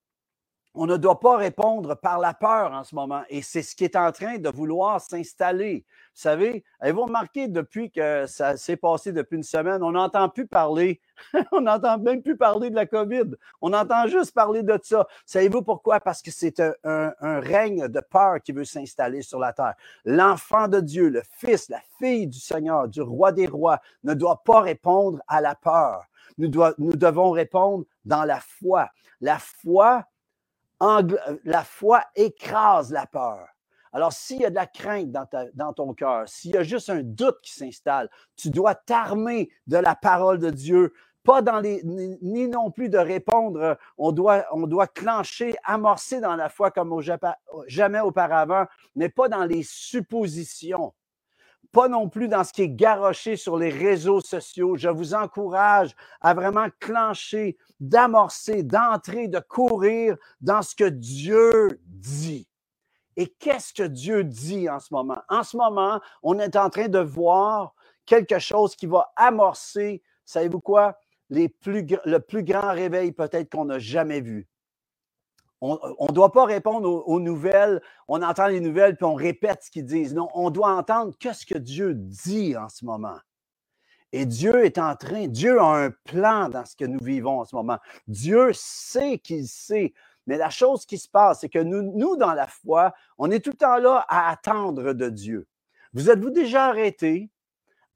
on 0.75 0.87
ne 0.87 0.97
doit 0.97 1.21
pas 1.21 1.37
répondre 1.37 1.95
par 1.95 2.19
la 2.19 2.33
peur 2.33 2.73
en 2.73 2.85
ce 2.85 2.95
moment. 2.95 3.23
Et 3.29 3.43
c'est 3.43 3.63
ce 3.63 3.77
qui 3.77 3.85
est 3.85 3.97
en 3.97 4.11
train 4.11 4.39
de 4.39 4.49
vouloir 4.49 5.01
s'installer. 5.01 5.85
Vous 6.15 6.21
savez, 6.21 6.63
avez-vous 6.79 7.05
remarqué 7.05 7.49
depuis 7.49 7.91
que 7.91 8.27
ça 8.27 8.59
s'est 8.59 8.77
passé 8.77 9.13
depuis 9.13 9.37
une 9.37 9.43
semaine, 9.43 9.83
on 9.83 9.93
n'entend 9.93 10.29
plus 10.29 10.47
parler, 10.47 11.01
on 11.53 11.63
n'entend 11.63 11.99
même 11.99 12.23
plus 12.23 12.37
parler 12.37 12.69
de 12.69 12.75
la 12.75 12.85
COVID. 12.85 13.31
On 13.63 13.73
entend 13.73 14.07
juste 14.09 14.35
parler 14.35 14.63
de 14.63 14.79
ça. 14.83 15.07
Savez-vous 15.25 15.63
pourquoi? 15.63 16.01
Parce 16.01 16.21
que 16.21 16.31
c'est 16.31 16.61
un, 16.61 17.13
règne 17.23 17.89
de 17.89 18.01
peur 18.01 18.43
qui 18.43 18.53
veut 18.53 18.67
s'installer 18.67 19.23
sur 19.23 19.39
la 19.39 19.55
terre. 19.55 19.75
L'enfant 20.05 20.69
de 20.69 20.81
Dieu, 20.81 21.09
le 21.09 21.23
Fils, 21.39 21.71
la 21.71 21.81
fille 21.99 22.27
du 22.27 22.39
Seigneur, 22.39 22.89
du 22.89 23.01
roi 23.01 23.33
des 23.33 23.47
rois, 23.47 23.81
ne 24.05 24.13
doit 24.13 24.43
pas 24.45 24.61
répondre 24.61 25.21
à 25.29 25.41
la 25.41 25.55
peur. 25.55 26.05
Nous, 26.37 26.51
nous 26.77 26.97
devons 26.97 27.31
répondre 27.31 27.85
dans 28.05 28.25
la 28.25 28.41
foi. 28.41 28.91
La 29.23 29.39
foi, 29.39 30.05
euh, 30.83 31.03
la 31.45 31.65
foi 31.65 32.05
écrase 32.15 32.93
la 32.93 33.07
peur. 33.07 33.52
Alors, 33.93 34.13
s'il 34.13 34.41
y 34.41 34.45
a 34.45 34.51
de 34.51 34.55
la 34.55 34.67
crainte 34.67 35.11
dans, 35.11 35.73
ton 35.73 35.93
cœur, 35.93 36.27
s'il 36.27 36.53
y 36.53 36.57
a 36.57 36.63
juste 36.63 36.89
un 36.89 37.03
doute 37.03 37.39
qui 37.43 37.53
s'installe, 37.53 38.09
tu 38.37 38.51
dois 38.51 38.75
t'armer 38.75 39.51
de 39.67 39.77
la 39.77 39.95
parole 39.95 40.39
de 40.39 40.51
Dieu, 40.51 40.95
pas 41.25 41.43
dans 41.43 41.61
les, 41.61 41.83
ni, 41.85 42.49
non 42.49 42.71
plus 42.71 42.89
de 42.89 42.99
répondre, 42.99 43.61
euh, 43.61 43.75
on 43.97 44.11
doit, 44.11 44.45
on 44.51 44.67
doit 44.67 44.89
clencher, 44.89 45.55
amorcer 45.63 46.21
dans 46.21 46.35
la 46.35 46.49
foi 46.49 46.71
comme 46.71 47.01
jamais 47.69 48.01
auparavant, 48.01 48.67
mais 48.97 49.09
pas 49.09 49.29
dans 49.29 49.45
les 49.45 49.63
suppositions 49.63 50.93
pas 51.73 51.89
non 51.89 52.09
plus 52.09 52.29
dans 52.29 52.45
ce 52.45 52.53
qui 52.53 52.63
est 52.63 52.69
garoché 52.69 53.37
sur 53.37 53.57
les 53.57 53.71
réseaux 53.71 54.21
sociaux. 54.21 54.77
Je 54.77 54.91
vous 54.91 55.15
encourage 55.15 55.97
à 56.21 56.35
vraiment 56.35 56.67
clencher, 56.79 57.57
d'amorcer, 57.81 58.63
d'entrer, 58.63 59.27
de 59.27 59.41
courir 59.41 60.17
dans 60.41 60.63
ce 60.63 60.75
que 60.77 60.85
Dieu 60.85 61.81
dit. 61.87 62.47
Et 63.17 63.29
qu'est-ce 63.29 63.73
que 63.75 63.83
Dieu 63.83 64.25
dit 64.25 64.69
en 64.69 64.79
ce 64.79 64.93
moment? 64.93 65.19
En 65.29 65.43
ce 65.43 65.57
moment, 65.57 66.01
on 66.23 66.39
est 66.39 66.57
en 66.57 66.71
train 66.71 66.89
de 66.89 66.99
voir 66.99 67.75
quelque 68.07 68.39
chose 68.39 68.75
qui 68.75 68.87
va 68.87 69.13
amorcer, 69.17 70.03
savez-vous 70.25 70.61
quoi? 70.61 70.99
Le 71.31 71.49
plus 72.19 72.45
grand 72.45 72.73
réveil 72.73 73.13
peut-être 73.13 73.51
qu'on 73.51 73.65
n'a 73.65 73.79
jamais 73.79 74.21
vu. 74.21 74.49
On 75.65 76.07
ne 76.09 76.13
doit 76.13 76.33
pas 76.33 76.45
répondre 76.45 76.89
aux, 77.07 77.21
nouvelles. 77.21 77.81
On 78.09 78.21
entend 78.21 78.49
les 78.49 78.59
nouvelles 78.59 78.97
puis 78.97 79.05
on 79.05 79.15
répète 79.15 79.63
ce 79.63 79.71
qu'ils 79.71 79.87
disent. 79.87 80.13
Non, 80.13 80.29
on 80.35 80.51
doit 80.51 80.75
entendre 80.75 81.15
qu'est-ce 81.21 81.47
que 81.47 81.57
Dieu 81.57 81.95
dit 81.95 82.57
en 82.57 82.69
ce 82.69 82.85
moment. 82.85 83.19
Et 84.11 84.27
Dieu 84.27 84.65
est 84.65 84.77
en 84.77 84.97
train, 84.97 85.29
Dieu 85.29 85.61
a 85.61 85.85
un 85.85 85.91
plan 86.05 86.49
dans 86.49 86.65
ce 86.67 86.75
que 86.75 86.85
nous 86.85 87.03
vivons 87.03 87.41
en 87.41 87.45
ce 87.45 87.55
moment. 87.55 87.79
Dieu 88.09 88.51
sait 88.53 89.19
qu'il 89.19 89.47
sait. 89.47 89.95
Mais 90.27 90.37
la 90.37 90.51
chose 90.51 90.87
qui 90.87 90.99
se 90.99 91.09
passe, 91.09 91.41
c'est 91.41 91.49
que 91.49 91.59
nous, 91.59 92.17
dans 92.17 92.35
la 92.35 92.47
foi, 92.47 92.95
on 93.19 93.31
est 93.31 93.41
tout 93.41 93.51
le 93.51 93.57
temps 93.57 93.79
là 93.79 94.05
à 94.09 94.31
attendre 94.31 94.93
de 94.93 95.09
Dieu. 95.09 95.47
Vous 95.93 96.11
êtes-vous 96.11 96.31
déjà 96.31 96.67
arrêté 96.67 97.31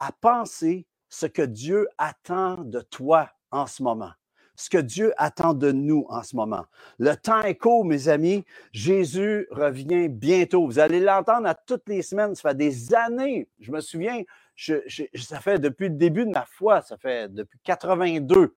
à 0.01 0.13
penser 0.13 0.87
ce 1.09 1.27
que 1.27 1.43
Dieu 1.43 1.89
attend 1.99 2.57
de 2.57 2.81
toi 2.81 3.31
en 3.51 3.67
ce 3.67 3.83
moment? 3.83 4.13
ce 4.57 4.71
que 4.71 4.79
Dieu 4.79 5.13
attend 5.19 5.55
de 5.55 5.71
nous 5.71 6.07
en 6.09 6.23
ce 6.23 6.35
moment? 6.35 6.65
Le 6.99 7.15
temps 7.15 7.43
est 7.43 7.57
court, 7.57 7.85
mes 7.85 8.09
amis. 8.09 8.45
Jésus 8.73 9.47
revient 9.51 10.09
bientôt. 10.09 10.67
Vous 10.67 10.79
allez 10.79 11.01
l'entendre 11.01 11.47
à 11.47 11.55
toutes 11.55 11.89
les 11.89 12.03
semaines. 12.03 12.35
Ça 12.35 12.51
fait 12.51 12.57
des 12.57 12.95
années. 12.95 13.49
Je 13.61 13.71
me 13.71 13.81
souviens, 13.81 14.23
ça 14.57 15.41
fait 15.41 15.59
depuis 15.59 15.89
le 15.89 15.95
début 15.95 16.25
de 16.25 16.31
ma 16.31 16.47
foi, 16.47 16.81
ça 16.83 16.97
fait 16.97 17.33
depuis 17.33 17.59
82. 17.63 18.55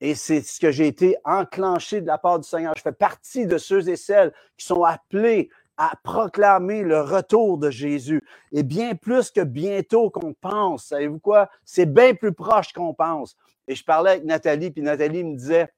Et 0.00 0.14
c'est 0.14 0.40
ce 0.40 0.58
que 0.58 0.70
j'ai 0.70 0.86
été 0.86 1.16
enclenché 1.24 2.00
de 2.00 2.06
la 2.06 2.18
part 2.18 2.38
du 2.38 2.48
Seigneur. 2.48 2.72
Je 2.76 2.82
fais 2.82 2.92
partie 2.92 3.46
de 3.46 3.58
ceux 3.58 3.88
et 3.88 3.96
celles 3.96 4.32
qui 4.56 4.64
sont 4.64 4.84
appelés 4.84 5.50
à 5.76 5.92
proclamer 6.02 6.82
le 6.82 7.00
retour 7.00 7.58
de 7.58 7.70
Jésus. 7.70 8.22
Et 8.52 8.62
bien 8.62 8.94
plus 8.94 9.30
que 9.30 9.40
bientôt 9.40 10.10
qu'on 10.10 10.34
pense. 10.34 10.86
Savez-vous 10.86 11.18
quoi? 11.20 11.50
C'est 11.64 11.86
bien 11.86 12.14
plus 12.14 12.32
proche 12.32 12.72
qu'on 12.72 12.94
pense. 12.94 13.36
Et 13.66 13.74
je 13.74 13.84
parlais 13.84 14.10
avec 14.12 14.24
Nathalie, 14.24 14.70
puis 14.70 14.82
Nathalie 14.82 15.24
me 15.24 15.36
disait, 15.36 15.72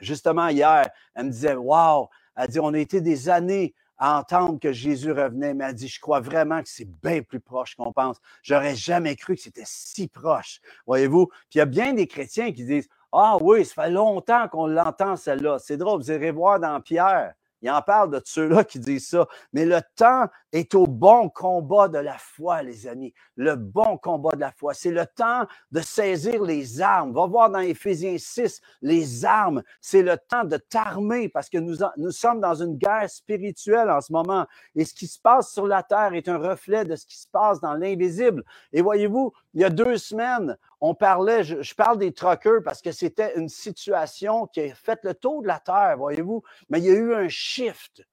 justement 0.00 0.48
hier, 0.48 0.88
elle 1.14 1.26
me 1.26 1.30
disait, 1.30 1.54
Wow, 1.54 2.08
elle 2.36 2.48
dit, 2.48 2.60
on 2.60 2.74
a 2.74 2.78
été 2.78 3.00
des 3.00 3.28
années 3.28 3.74
à 3.96 4.18
entendre 4.18 4.58
que 4.58 4.72
Jésus 4.72 5.12
revenait, 5.12 5.54
mais 5.54 5.64
elle 5.64 5.74
dit, 5.74 5.88
je 5.88 6.00
crois 6.00 6.20
vraiment 6.20 6.60
que 6.60 6.68
c'est 6.68 6.88
bien 7.02 7.22
plus 7.22 7.40
proche 7.40 7.76
qu'on 7.76 7.92
pense. 7.92 8.16
J'aurais 8.42 8.74
jamais 8.74 9.14
cru 9.14 9.36
que 9.36 9.42
c'était 9.42 9.62
si 9.64 10.08
proche. 10.08 10.60
Voyez-vous? 10.86 11.26
Puis 11.26 11.54
il 11.54 11.58
y 11.58 11.60
a 11.60 11.66
bien 11.66 11.92
des 11.92 12.06
chrétiens 12.06 12.52
qui 12.52 12.64
disent, 12.64 12.88
ah 13.16 13.38
oui, 13.40 13.64
ça 13.64 13.84
fait 13.84 13.90
longtemps 13.90 14.48
qu'on 14.48 14.66
l'entend, 14.66 15.14
celle-là. 15.14 15.58
C'est 15.60 15.76
drôle, 15.76 16.00
vous 16.00 16.10
irez 16.10 16.32
voir 16.32 16.58
dans 16.58 16.80
Pierre. 16.80 17.34
Il 17.64 17.70
en 17.70 17.80
parle 17.80 18.10
de 18.10 18.20
ceux-là 18.22 18.62
qui 18.62 18.78
disent 18.78 19.08
ça. 19.08 19.26
Mais 19.54 19.64
le 19.64 19.80
temps 19.96 20.26
est 20.52 20.74
au 20.74 20.86
bon 20.86 21.30
combat 21.30 21.88
de 21.88 21.96
la 21.96 22.18
foi, 22.18 22.62
les 22.62 22.86
amis. 22.86 23.14
Le 23.36 23.56
bon 23.56 23.96
combat 23.96 24.32
de 24.32 24.40
la 24.40 24.52
foi. 24.52 24.74
C'est 24.74 24.90
le 24.90 25.06
temps 25.06 25.46
de 25.72 25.80
saisir 25.80 26.42
les 26.42 26.82
armes. 26.82 27.14
Va 27.14 27.26
voir 27.26 27.48
dans 27.48 27.60
Éphésiens 27.60 28.18
6, 28.18 28.60
les 28.82 29.24
armes. 29.24 29.62
C'est 29.80 30.02
le 30.02 30.18
temps 30.18 30.44
de 30.44 30.58
t'armer 30.58 31.30
parce 31.30 31.48
que 31.48 31.56
nous, 31.56 31.76
nous 31.96 32.10
sommes 32.10 32.40
dans 32.40 32.54
une 32.54 32.76
guerre 32.76 33.08
spirituelle 33.08 33.90
en 33.90 34.02
ce 34.02 34.12
moment. 34.12 34.46
Et 34.74 34.84
ce 34.84 34.92
qui 34.92 35.06
se 35.06 35.18
passe 35.18 35.50
sur 35.50 35.66
la 35.66 35.82
terre 35.82 36.12
est 36.12 36.28
un 36.28 36.36
reflet 36.36 36.84
de 36.84 36.96
ce 36.96 37.06
qui 37.06 37.16
se 37.16 37.28
passe 37.28 37.60
dans 37.60 37.72
l'invisible. 37.72 38.44
Et 38.74 38.82
voyez-vous, 38.82 39.32
il 39.54 39.62
y 39.62 39.64
a 39.64 39.70
deux 39.70 39.96
semaines, 39.96 40.58
on 40.86 40.94
parlait, 40.94 41.44
je, 41.44 41.74
parle 41.74 41.96
des 41.96 42.12
truckers 42.12 42.62
parce 42.62 42.82
que 42.82 42.92
c'était 42.92 43.32
une 43.36 43.48
situation 43.48 44.46
qui 44.46 44.60
a 44.60 44.74
fait 44.74 45.00
le 45.02 45.14
tour 45.14 45.40
de 45.40 45.46
la 45.46 45.58
Terre, 45.58 45.96
voyez-vous, 45.96 46.42
mais 46.68 46.78
il 46.78 46.84
y 46.84 46.90
a 46.90 46.94
eu 46.94 47.14
un 47.14 47.28
shift 47.30 48.06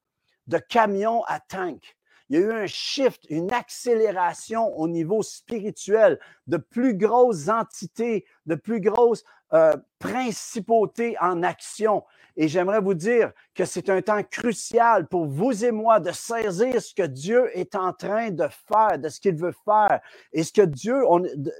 de 0.46 0.56
camion 0.56 1.22
à 1.24 1.38
tank. 1.38 1.98
Il 2.30 2.40
y 2.40 2.42
a 2.42 2.46
eu 2.46 2.52
un 2.52 2.66
shift, 2.66 3.26
une 3.28 3.52
accélération 3.52 4.74
au 4.78 4.88
niveau 4.88 5.22
spirituel, 5.22 6.18
de 6.46 6.56
plus 6.56 6.96
grosses 6.96 7.48
entités, 7.48 8.24
de 8.46 8.54
plus 8.54 8.80
grosses 8.80 9.22
euh, 9.52 9.76
principautés 9.98 11.14
en 11.20 11.42
action. 11.42 12.04
Et 12.36 12.48
j'aimerais 12.48 12.80
vous 12.80 12.94
dire 12.94 13.32
que 13.54 13.64
c'est 13.64 13.88
un 13.90 14.00
temps 14.00 14.22
crucial 14.22 15.06
pour 15.06 15.26
vous 15.26 15.64
et 15.64 15.70
moi 15.70 16.00
de 16.00 16.12
saisir 16.12 16.80
ce 16.80 16.94
que 16.94 17.06
Dieu 17.06 17.50
est 17.56 17.74
en 17.74 17.92
train 17.92 18.30
de 18.30 18.46
faire, 18.68 18.98
de 18.98 19.08
ce 19.08 19.20
qu'il 19.20 19.36
veut 19.36 19.54
faire. 19.64 20.00
Et 20.32 20.42
ce 20.42 20.52
que 20.52 20.62
Dieu, 20.62 21.02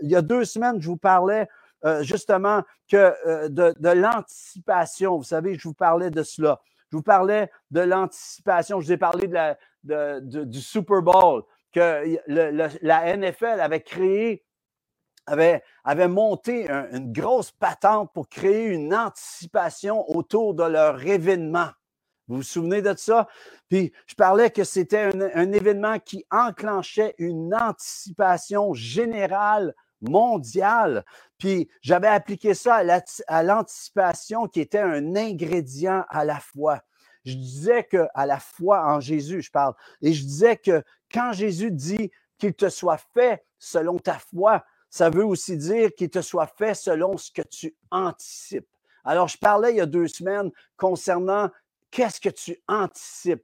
il 0.03 0.11
y 0.11 0.17
a 0.17 0.23
deux 0.23 0.45
semaines, 0.45 0.81
je 0.81 0.89
vous 0.89 0.97
parlais 0.97 1.49
euh, 1.85 2.03
justement 2.03 2.63
que 2.89 3.15
euh, 3.27 3.49
de, 3.49 3.89
l'anticipation. 3.89 5.17
Vous 5.17 5.25
savez, 5.25 5.57
je 5.59 5.69
vous 5.69 5.75
parlais 5.75 6.11
de 6.11 6.23
cela. 6.23 6.61
Je 6.91 6.97
vous 6.97 7.03
parlais 7.03 7.51
de 7.71 7.81
l'anticipation. 7.81 8.81
Je 8.81 8.87
vous 8.87 8.93
ai 8.93 8.99
parlé 8.99 9.29
de 9.29 9.35
la, 9.35 10.21
du 10.21 10.61
Super 10.61 11.03
Bowl, 11.03 11.43
que 11.73 12.19
la 12.29 13.17
NFL 13.17 13.61
avait 13.61 13.81
créé 13.81 14.45
avait, 15.27 15.63
monté 16.09 16.71
une 16.71 17.13
grosse 17.13 17.51
patente 17.51 18.13
pour 18.13 18.29
créer 18.29 18.67
une 18.67 18.95
anticipation 18.95 20.09
autour 20.11 20.55
de 20.55 20.65
leur 20.65 21.05
événement. 21.05 21.69
Vous 22.29 22.37
vous 22.37 22.43
souvenez 22.43 22.83
de 22.83 22.95
ça? 22.97 23.29
Puis 23.69 23.93
je 24.07 24.15
parlais 24.15 24.51
que 24.51 24.65
c'était 24.65 25.11
un, 25.35 25.53
événement 25.53 25.99
qui 25.99 26.25
enclenchait 26.31 27.15
une 27.19 27.55
anticipation 27.55 28.75
générale 28.75 29.75
mondiale. 30.01 31.05
Puis 31.39 31.69
j'avais 31.81 32.09
appliqué 32.09 32.55
ça 32.55 32.83
à 33.27 33.43
l'anticipation 33.43 34.47
qui 34.47 34.61
était 34.61 34.79
un 34.79 35.17
ingrédient 35.17 36.05
à 36.09 36.25
la 36.25 36.39
foi. 36.39 36.81
Je 37.25 37.35
disais 37.35 37.85
que 37.85 38.09
à 38.15 38.27
la 38.27 38.39
foi 38.39 38.85
en 38.85 39.01
Jésus, 39.01 39.43
je 39.43 39.51
parle, 39.51 39.75
et 40.01 40.13
je 40.13 40.25
disais 40.25 40.57
que 40.57 40.83
quand 41.13 41.33
Jésus 41.33 41.71
dit 41.71 42.11
qu'il 42.39 42.55
te 42.55 42.69
soit 42.69 43.01
fait 43.15 43.45
selon 43.59 43.99
ta 43.99 44.19
foi, 44.19 44.65
ça 44.93 45.09
veut 45.09 45.25
aussi 45.25 45.57
dire 45.57 45.95
qu'il 45.95 46.11
te 46.11 46.21
soit 46.21 46.47
fait 46.47 46.75
selon 46.75 47.17
ce 47.17 47.31
que 47.31 47.41
tu 47.41 47.75
anticipes. 47.91 48.69
Alors, 49.05 49.27
je 49.27 49.39
parlais 49.39 49.71
il 49.71 49.79
y 49.79 49.81
a 49.81 49.87
deux 49.87 50.07
semaines 50.07 50.51
concernant 50.77 51.49
qu'est-ce 51.91 52.21
que 52.21 52.29
tu 52.29 52.63
anticipes? 52.69 53.43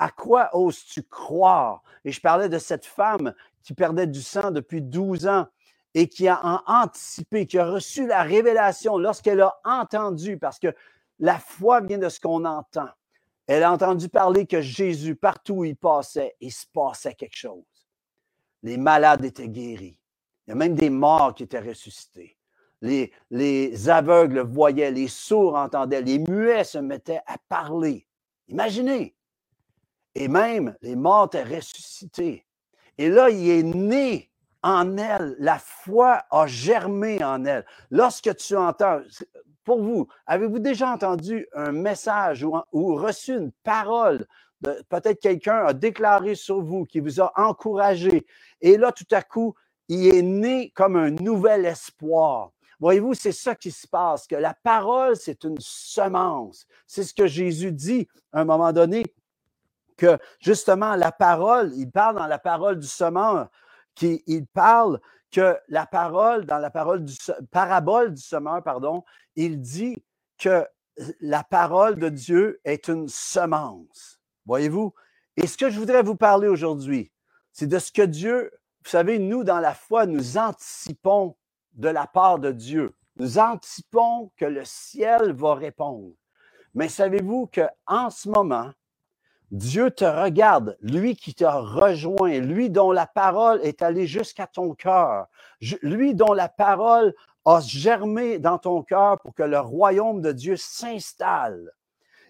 À 0.00 0.10
quoi 0.10 0.50
oses-tu 0.54 1.04
croire? 1.04 1.84
Et 2.04 2.10
je 2.10 2.20
parlais 2.20 2.48
de 2.48 2.58
cette 2.58 2.84
femme 2.84 3.32
qui 3.62 3.74
perdait 3.74 4.08
du 4.08 4.20
sang 4.20 4.50
depuis 4.50 4.82
12 4.82 5.28
ans. 5.28 5.46
et 5.94 6.08
qui 6.08 6.28
a 6.28 6.62
anticipé, 6.66 7.46
qui 7.46 7.58
a 7.58 7.64
reçu 7.64 8.06
la 8.06 8.22
révélation 8.22 8.98
lorsqu'elle 8.98 9.40
a 9.40 9.58
entendu, 9.64 10.36
parce 10.36 10.58
que 10.58 10.74
la 11.18 11.38
foi 11.38 11.80
vient 11.80 11.98
de 11.98 12.08
ce 12.08 12.20
qu'on 12.20 12.44
entend. 12.44 12.90
Elle 13.46 13.62
a 13.62 13.72
entendu 13.72 14.08
parler 14.08 14.46
que 14.46 14.60
Jésus, 14.60 15.16
partout 15.16 15.54
où 15.54 15.64
il 15.64 15.76
passait, 15.76 16.36
il 16.40 16.52
se 16.52 16.66
passait 16.72 17.14
quelque 17.14 17.36
chose. 17.36 17.64
Les 18.62 18.76
malades 18.76 19.24
étaient 19.24 19.48
guéris. 19.48 19.98
Il 20.48 20.52
y 20.52 20.54
a 20.54 20.56
même 20.56 20.74
des 20.74 20.88
morts 20.88 21.34
qui 21.34 21.42
étaient 21.42 21.60
ressuscités. 21.60 22.38
Les, 22.80 23.12
les 23.30 23.90
aveugles 23.90 24.40
voyaient, 24.40 24.90
les 24.90 25.06
sourds 25.06 25.56
entendaient, 25.56 26.00
les 26.00 26.18
muets 26.18 26.64
se 26.64 26.78
mettaient 26.78 27.20
à 27.26 27.36
parler. 27.50 28.06
Imaginez. 28.48 29.14
Et 30.14 30.26
même 30.26 30.74
les 30.80 30.96
morts 30.96 31.26
étaient 31.26 31.42
ressuscités. 31.42 32.46
Et 32.96 33.10
là, 33.10 33.28
il 33.28 33.50
est 33.50 33.62
né 33.62 34.30
en 34.62 34.96
elle. 34.96 35.36
La 35.38 35.58
foi 35.58 36.22
a 36.30 36.46
germé 36.46 37.22
en 37.22 37.44
elle. 37.44 37.66
Lorsque 37.90 38.34
tu 38.36 38.56
entends, 38.56 39.02
pour 39.64 39.82
vous, 39.82 40.08
avez-vous 40.24 40.60
déjà 40.60 40.90
entendu 40.90 41.46
un 41.52 41.72
message 41.72 42.42
ou, 42.72 42.94
reçu 42.96 43.34
une 43.34 43.52
parole? 43.64 44.26
Peut-être 44.62 45.20
quelqu'un 45.20 45.66
a 45.66 45.74
déclaré 45.74 46.34
sur 46.34 46.62
vous, 46.62 46.86
qui 46.86 47.00
vous 47.00 47.20
a 47.20 47.32
encouragé. 47.36 48.26
Et 48.62 48.78
là, 48.78 48.92
tout 48.92 49.04
à 49.10 49.20
coup, 49.20 49.54
il 49.88 50.14
est 50.14 50.22
né 50.22 50.70
comme 50.70 50.96
un 50.96 51.10
nouvel 51.10 51.64
espoir. 51.64 52.52
Voyez-vous, 52.80 53.14
c'est 53.14 53.32
ça 53.32 53.54
qui 53.54 53.70
se 53.70 53.88
passe, 53.88 54.26
que 54.26 54.36
la 54.36 54.54
parole, 54.54 55.16
c'est 55.16 55.42
une 55.44 55.58
semence. 55.58 56.66
C'est 56.86 57.02
ce 57.02 57.12
que 57.12 57.26
Jésus 57.26 57.72
dit 57.72 58.06
à 58.32 58.40
un 58.40 58.44
moment 58.44 58.72
donné, 58.72 59.04
que 59.96 60.16
justement, 60.40 60.94
la 60.94 61.10
parole, 61.10 61.72
il 61.74 61.90
parle 61.90 62.16
dans 62.16 62.26
la 62.28 62.38
parole 62.38 62.78
du 62.78 62.86
semeur, 62.86 63.48
il 64.00 64.46
parle 64.46 65.00
que 65.30 65.58
la 65.68 65.86
parole, 65.86 66.46
dans 66.46 66.58
la 66.58 66.70
parole 66.70 67.04
du, 67.04 67.14
parabole 67.50 68.14
du 68.14 68.22
semeur, 68.22 68.62
pardon, 68.62 69.04
il 69.34 69.60
dit 69.60 70.02
que 70.38 70.64
la 71.20 71.42
parole 71.44 71.96
de 71.96 72.08
Dieu 72.08 72.60
est 72.64 72.88
une 72.88 73.08
semence. 73.08 74.20
Voyez-vous? 74.46 74.94
Et 75.36 75.46
ce 75.46 75.56
que 75.56 75.68
je 75.68 75.78
voudrais 75.78 76.02
vous 76.02 76.16
parler 76.16 76.48
aujourd'hui, 76.48 77.12
c'est 77.52 77.66
de 77.66 77.78
ce 77.78 77.92
que 77.92 78.02
Dieu, 78.02 78.50
vous 78.84 78.90
savez, 78.90 79.18
nous, 79.18 79.44
dans 79.44 79.60
la 79.60 79.74
foi, 79.74 80.06
nous 80.06 80.38
anticipons 80.38 81.36
de 81.74 81.88
la 81.88 82.06
part 82.06 82.38
de 82.38 82.52
Dieu. 82.52 82.94
Nous 83.16 83.38
anticipons 83.38 84.30
que 84.36 84.44
le 84.44 84.64
ciel 84.64 85.32
va 85.32 85.54
répondre. 85.54 86.12
Mais 86.74 86.88
savez-vous 86.88 87.50
qu'en 87.52 88.10
ce 88.10 88.28
moment, 88.28 88.70
Dieu 89.50 89.90
te 89.90 90.04
regarde, 90.04 90.76
lui 90.80 91.16
qui 91.16 91.34
t'a 91.34 91.58
rejoint, 91.58 92.38
lui 92.38 92.68
dont 92.68 92.92
la 92.92 93.06
parole 93.06 93.60
est 93.62 93.82
allée 93.82 94.06
jusqu'à 94.06 94.46
ton 94.46 94.74
cœur, 94.74 95.26
lui 95.82 96.14
dont 96.14 96.34
la 96.34 96.48
parole 96.48 97.14
a 97.46 97.60
germé 97.60 98.38
dans 98.38 98.58
ton 98.58 98.82
cœur 98.82 99.18
pour 99.20 99.34
que 99.34 99.42
le 99.42 99.58
royaume 99.58 100.20
de 100.20 100.32
Dieu 100.32 100.56
s'installe. 100.56 101.72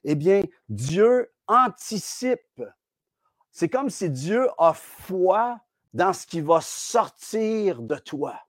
Eh 0.05 0.15
bien, 0.15 0.43
Dieu 0.69 1.33
anticipe. 1.49 2.63
C'est 3.51 3.69
comme 3.69 3.91
si 3.91 4.11
Dieu 4.11 4.49
a 4.59 4.73
foi 4.73 5.61
dans 5.99 6.13
ce 6.13 6.27
qui 6.27 6.41
va 6.41 6.61
sortir 6.61 7.83
de 7.83 7.97
toi. 7.97 8.41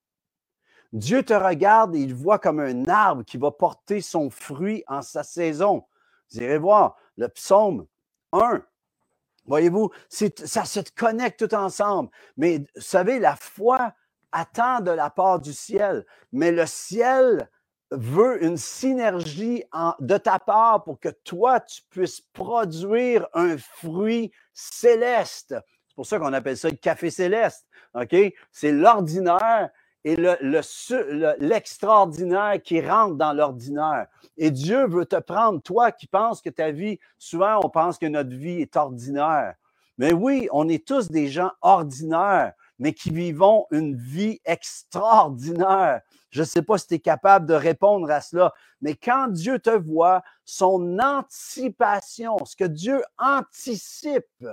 Dieu 0.93 1.23
te 1.23 1.33
regarde 1.33 1.95
et 1.95 1.99
il 1.99 2.13
voit 2.13 2.37
comme 2.37 2.59
un 2.59 2.87
arbre 2.87 3.23
qui 3.25 3.37
va 3.37 3.49
porter 3.49 4.01
son 4.01 4.29
fruit 4.29 4.83
en 4.87 5.01
sa 5.01 5.23
saison. 5.23 5.83
Vous 6.31 6.43
irez 6.43 6.59
voir 6.59 6.95
le 7.17 7.27
psaume 7.27 7.87
1. 8.33 8.63
Voyez-vous, 9.45 9.89
ça 10.09 10.63
se 10.63 10.79
connecte 10.95 11.47
tout 11.47 11.55
ensemble. 11.55 12.11
Mais 12.37 12.59
vous 12.59 12.81
savez, 12.81 13.17
la 13.17 13.35
foi 13.35 13.93
attend 14.31 14.81
de 14.81 14.91
la 14.91 15.09
part 15.09 15.39
du 15.39 15.53
ciel, 15.53 16.05
mais 16.31 16.51
le 16.51 16.67
ciel 16.67 17.49
veut 17.89 18.43
une 18.43 18.57
synergie 18.57 19.63
de 19.99 20.17
ta 20.17 20.37
part 20.37 20.83
pour 20.83 20.99
que 20.99 21.09
toi, 21.09 21.61
tu 21.61 21.81
puisses 21.89 22.21
produire 22.21 23.27
un 23.33 23.57
fruit 23.57 24.31
céleste. 24.53 25.55
C'est 25.99 26.03
pour 26.03 26.07
ça 26.07 26.19
qu'on 26.19 26.31
appelle 26.31 26.55
ça 26.55 26.69
le 26.69 26.77
café 26.77 27.09
céleste. 27.09 27.67
C'est 28.53 28.71
l'ordinaire 28.71 29.69
et 30.05 30.15
l'extraordinaire 30.15 32.53
le, 32.53 32.59
qui 32.59 32.79
rentre 32.79 33.15
dans 33.15 33.33
l'ordinaire. 33.33 34.07
Et 34.37 34.49
Dieu 34.49 34.87
veut 34.87 35.05
te 35.05 35.17
prendre, 35.17 35.61
toi 35.61 35.91
qui 35.91 36.07
penses 36.07 36.41
que 36.41 36.49
ta 36.49 36.71
vie, 36.71 36.99
souvent 37.17 37.59
on 37.65 37.69
pense 37.69 37.97
que 37.97 38.05
notre 38.05 38.29
vie 38.29 38.61
est 38.61 38.77
ordinaire. 38.77 39.55
Mais 39.97 40.13
oui, 40.13 40.47
on 40.53 40.69
est 40.69 40.87
tous 40.87 41.11
des 41.11 41.27
gens 41.27 41.51
ordinaires, 41.61 42.53
mais 42.77 42.93
qui 42.93 43.09
vivons 43.09 43.65
une 43.69 43.97
vie 43.97 44.39
extraordinaire. 44.45 45.99
Je 46.29 46.39
ne 46.39 46.45
sais 46.45 46.61
pas 46.61 46.77
si 46.77 46.87
tu 46.87 46.93
es 46.93 46.99
capable 46.99 47.45
de 47.45 47.55
répondre 47.55 48.09
à 48.09 48.21
cela, 48.21 48.53
mais 48.79 48.95
quand 48.95 49.27
Dieu 49.27 49.59
te 49.59 49.71
voit, 49.71 50.23
son 50.45 50.97
anticipation, 50.97 52.37
ce 52.45 52.55
que 52.55 52.63
Dieu 52.63 53.03
anticipe, 53.17 54.45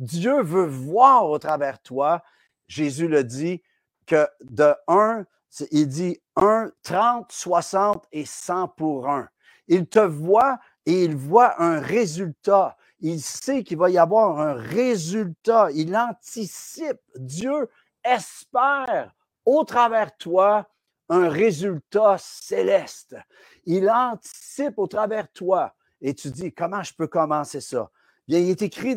Dieu 0.00 0.42
veut 0.42 0.66
voir 0.66 1.30
au 1.30 1.38
travers 1.38 1.80
toi. 1.80 2.22
Jésus 2.66 3.06
le 3.06 3.22
dit, 3.22 3.62
que 4.06 4.26
de 4.40 4.74
1, 4.88 5.24
il 5.70 5.86
dit 5.86 6.20
1, 6.34 6.72
30, 6.82 7.30
60 7.30 8.06
et 8.10 8.24
100 8.24 8.68
pour 8.68 9.08
1. 9.08 9.28
Il 9.68 9.86
te 9.86 10.00
voit 10.00 10.58
et 10.84 11.04
il 11.04 11.14
voit 11.14 11.62
un 11.62 11.78
résultat. 11.78 12.76
Il 12.98 13.20
sait 13.20 13.62
qu'il 13.62 13.78
va 13.78 13.88
y 13.88 13.98
avoir 13.98 14.40
un 14.40 14.54
résultat. 14.54 15.68
Il 15.72 15.96
anticipe. 15.96 16.98
Dieu 17.14 17.68
espère 18.02 19.14
au 19.44 19.62
travers 19.62 20.16
toi 20.16 20.68
un 21.08 21.28
résultat 21.28 22.16
céleste. 22.18 23.16
Il 23.64 23.88
anticipe 23.88 24.76
au 24.76 24.88
travers 24.88 25.30
toi. 25.30 25.74
Et 26.00 26.14
tu 26.14 26.30
dis, 26.30 26.52
comment 26.52 26.82
je 26.82 26.94
peux 26.94 27.06
commencer 27.06 27.60
ça? 27.60 27.90
Il 28.32 28.48
est 28.48 28.62
écrit 28.62 28.96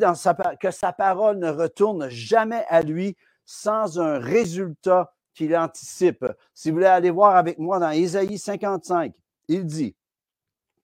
que 0.60 0.69
sa 0.69 0.93
parole 0.93 1.39
ne 1.39 1.50
retourne 1.50 2.08
jamais 2.08 2.65
à 2.69 2.84
lui 2.84 3.17
sans 3.46 4.00
un 4.00 4.19
résultat 4.19 5.12
qu'il 5.34 5.58
anticipe. 5.58 6.24
Si 6.54 6.69
vous 6.69 6.76
voulez 6.76 6.86
aller 6.86 7.10
voir 7.10 7.36
avec 7.36 7.58
moi 7.58 7.80
dans 7.80 7.89
Ésaïe 7.89 8.38
55, 8.38 9.12
il 9.48 9.65
dit, 9.65 9.96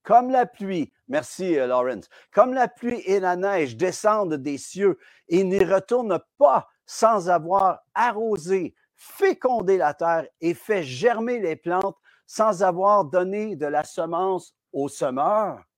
comme 0.01 0.31
la 0.31 0.47
pluie, 0.47 0.91
merci 1.07 1.59
euh, 1.59 1.67
Lawrence, 1.67 2.09
comme 2.33 2.55
la 2.55 2.67
pluie 2.67 3.03
et 3.05 3.19
la 3.19 3.35
neige 3.35 3.77
descendent 3.77 4.33
des 4.33 4.57
cieux 4.57 4.97
et 5.27 5.43
n'y 5.43 5.63
retournent 5.63 6.19
pas 6.39 6.67
sans 6.87 7.29
avoir 7.29 7.81
arrosé, 7.93 8.73
fécondé 8.95 9.77
la 9.77 9.93
terre 9.93 10.25
et 10.41 10.55
fait 10.55 10.81
germer 10.81 11.39
les 11.39 11.55
plantes 11.55 11.97
sans 12.25 12.63
avoir 12.63 13.05
donné 13.05 13.55
de 13.55 13.67
la 13.67 13.83
semence 13.83 14.55
au 14.73 14.87
semeur 14.87 15.68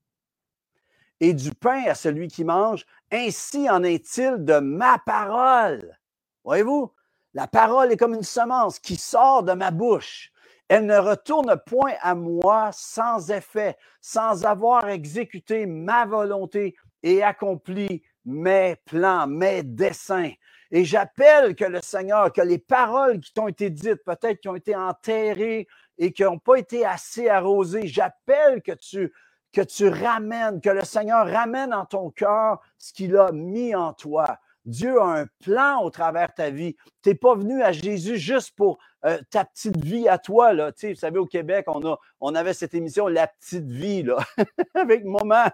et 1.22 1.34
du 1.34 1.52
pain 1.54 1.84
à 1.86 1.94
celui 1.96 2.28
qui 2.28 2.44
mange, 2.44 2.86
ainsi 3.12 3.70
en 3.70 3.84
est-il 3.84 4.44
de 4.44 4.58
ma 4.60 4.98
parole 4.98 5.98
Voyez-vous, 6.44 6.92
la 7.36 7.48
parole 7.48 7.92
est 7.92 7.98
comme 7.98 8.16
une 8.16 8.24
semence 8.24 8.80
qui 8.80 8.96
sort 8.96 9.44
de 9.44 9.54
ma 9.54 9.70
bouche. 9.70 10.32
Elle 10.68 10.88
ne 10.88 10.98
retourne 10.98 11.62
point 11.66 11.94
à 12.02 12.16
moi 12.16 12.72
sans 12.74 13.30
effet, 13.30 13.78
sans 14.02 14.46
avoir 14.46 14.90
exécuté 14.90 15.68
ma 15.68 16.06
volonté 16.06 16.76
et 17.04 17.22
accompli 17.22 18.02
mes 18.26 18.76
plans, 18.86 19.28
mes 19.28 19.62
desseins. 19.62 20.32
Et 20.72 20.86
j'appelle 20.86 21.56
que 21.56 21.66
le 21.66 21.82
Seigneur, 21.82 22.34
que 22.34 22.42
les 22.42 22.58
paroles 22.58 23.20
qui 23.20 23.32
t'ont 23.34 23.48
été 23.48 23.70
dites, 23.70 24.04
peut-être 24.06 24.40
qui 24.40 24.50
ont 24.50 24.56
été 24.56 24.76
enterrées 24.76 25.68
et 26.00 26.14
qui 26.14 26.24
n'ont 26.24 26.40
pas 26.40 26.56
été 26.56 26.84
assez 26.84 27.30
arrosées, 27.30 27.86
j'appelle 27.88 28.64
que 28.64 28.72
tu, 28.72 29.14
que 29.52 29.62
tu 29.62 29.88
ramènes, 29.90 30.62
que 30.62 30.70
le 30.70 30.84
Seigneur 30.84 31.28
ramène 31.28 31.74
en 31.74 31.86
ton 31.86 32.10
cœur 32.10 32.62
ce 32.78 32.94
qu'il 32.94 33.16
a 33.18 33.32
mis 33.32 33.76
en 33.76 33.94
toi. 33.94 34.40
Dieu 34.66 35.02
a 35.02 35.22
un 35.22 35.26
plan 35.44 35.82
au 35.82 35.90
travers 35.90 36.34
ta 36.34 36.50
vie. 36.50 36.76
Tu 37.02 37.10
n'es 37.10 37.16
pas 37.16 37.36
venu 37.36 37.64
à 37.64 37.72
Jésus 37.72 38.18
juste 38.18 38.56
pour 38.56 38.78
euh, 39.06 39.18
ta 39.32 39.44
petite 39.44 39.78
vie 39.84 40.08
à 40.08 40.20
toi. 40.20 40.54
Là. 40.54 40.72
Tu 40.72 40.80
sais, 40.80 40.94
vous 40.94 41.00
savez, 41.00 41.18
au 41.18 41.26
Québec, 41.26 41.66
on, 41.68 41.84
a, 41.86 41.98
on 42.20 42.36
avait 42.36 42.54
cette 42.54 42.76
émission 42.76 43.08
La 43.08 43.28
petite 43.28 43.68
vie 43.68 44.04
là, 44.04 44.18
avec 44.76 45.04
maman. 45.04 45.46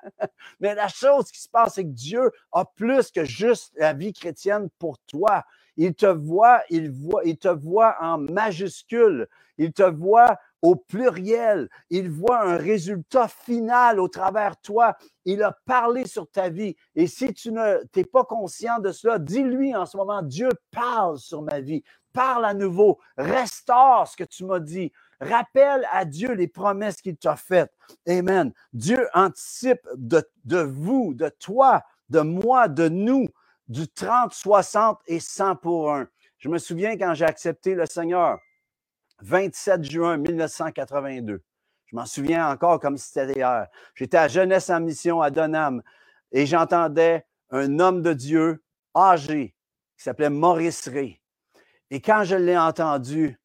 Mais 0.60 0.76
la 0.76 0.90
chose 0.90 1.32
qui 1.32 1.42
se 1.42 1.48
passe, 1.48 1.76
c'est 1.76 1.86
que 1.86 1.90
Dieu 1.90 2.32
a 2.52 2.66
plus 2.66 3.12
que 3.12 3.24
juste 3.24 3.74
la 3.78 3.94
vie 3.94 4.12
chrétienne 4.12 4.70
pour 4.78 4.98
toi. 5.08 5.46
Il 5.78 5.94
te 5.94 6.08
voit, 6.08 6.64
il 6.70 6.92
voit, 6.92 7.22
il 7.24 7.38
te 7.38 7.48
voit 7.48 7.96
en 8.02 8.18
majuscule. 8.18 9.28
Il 9.58 9.72
te 9.72 9.84
voit 9.84 10.38
au 10.62 10.76
pluriel. 10.76 11.70
Il 11.90 12.10
voit 12.10 12.42
un 12.42 12.58
résultat 12.58 13.28
final 13.28 14.00
au 14.00 14.08
travers 14.08 14.58
toi. 14.58 14.96
Il 15.26 15.44
a 15.44 15.58
parlé 15.66 16.06
sur 16.08 16.30
ta 16.30 16.50
vie. 16.50 16.76
Et 16.96 17.08
si 17.08 17.34
tu 17.34 17.52
n'es 17.52 18.04
pas 18.12 18.24
conscient 18.24 18.80
de 18.80 18.92
cela, 18.92 19.20
dis-lui 19.20 19.76
en 19.76 19.86
ce 19.86 19.98
moment, 19.98 20.22
Dieu 20.22 20.50
parle 20.72 21.18
sur 21.20 21.42
ma 21.42 21.60
vie. 21.60 21.84
Parle 22.14 22.46
à 22.46 22.54
nouveau. 22.54 23.00
Restaure 23.18 24.08
ce 24.08 24.18
que 24.18 24.24
tu 24.24 24.46
m'as 24.46 24.60
dit. 24.60 24.92
Rappelle 25.20 25.88
à 25.92 26.06
Dieu 26.06 26.34
les 26.34 26.48
promesses 26.48 27.02
qu'il 27.02 27.18
t'a 27.18 27.36
faites. 27.36 27.72
Amen. 28.08 28.52
Dieu 28.74 29.08
anticipe 29.14 29.82
de, 29.96 30.24
de 30.46 30.60
vous, 30.60 31.14
de 31.14 31.30
toi, 31.40 31.82
de 32.10 32.22
moi, 32.22 32.68
de 32.68 32.88
nous, 32.88 33.26
du 33.68 33.88
30, 33.88 34.34
60 34.34 35.00
et 35.08 35.20
100 35.20 35.56
pour 35.58 35.94
un. 35.94 36.08
Je 36.38 36.50
me 36.50 36.60
souviens 36.60 36.98
quand 36.98 37.14
j'ai 37.16 37.26
accepté 37.26 37.74
le 37.74 37.86
Seigneur, 37.88 38.38
27 39.22 39.84
juin 39.84 40.18
1982. 40.18 41.44
Je 41.86 41.96
m'en 41.96 42.06
souviens 42.06 42.50
encore 42.50 42.80
comme 42.80 42.98
si 42.98 43.12
c'était 43.12 43.34
hier. 43.34 43.68
J'étais 43.96 44.18
à 44.18 44.28
Jeunesse 44.28 44.70
en 44.70 44.82
Mission 44.82 45.22
à 45.22 45.32
Donham 45.32 45.82
et 46.32 46.46
j'entendais 46.46 47.26
un 47.50 47.80
homme 47.80 48.02
de 48.02 48.14
Dieu 48.14 48.64
âgé 48.96 49.56
qui 49.98 50.04
s'appelait 50.04 50.30
Maurice 50.30 50.88
Ray. 50.88 51.22
Et 51.90 52.02
quand 52.02 52.24
je 52.24 52.36
l'ai 52.36 52.58
entendu, 52.58 53.40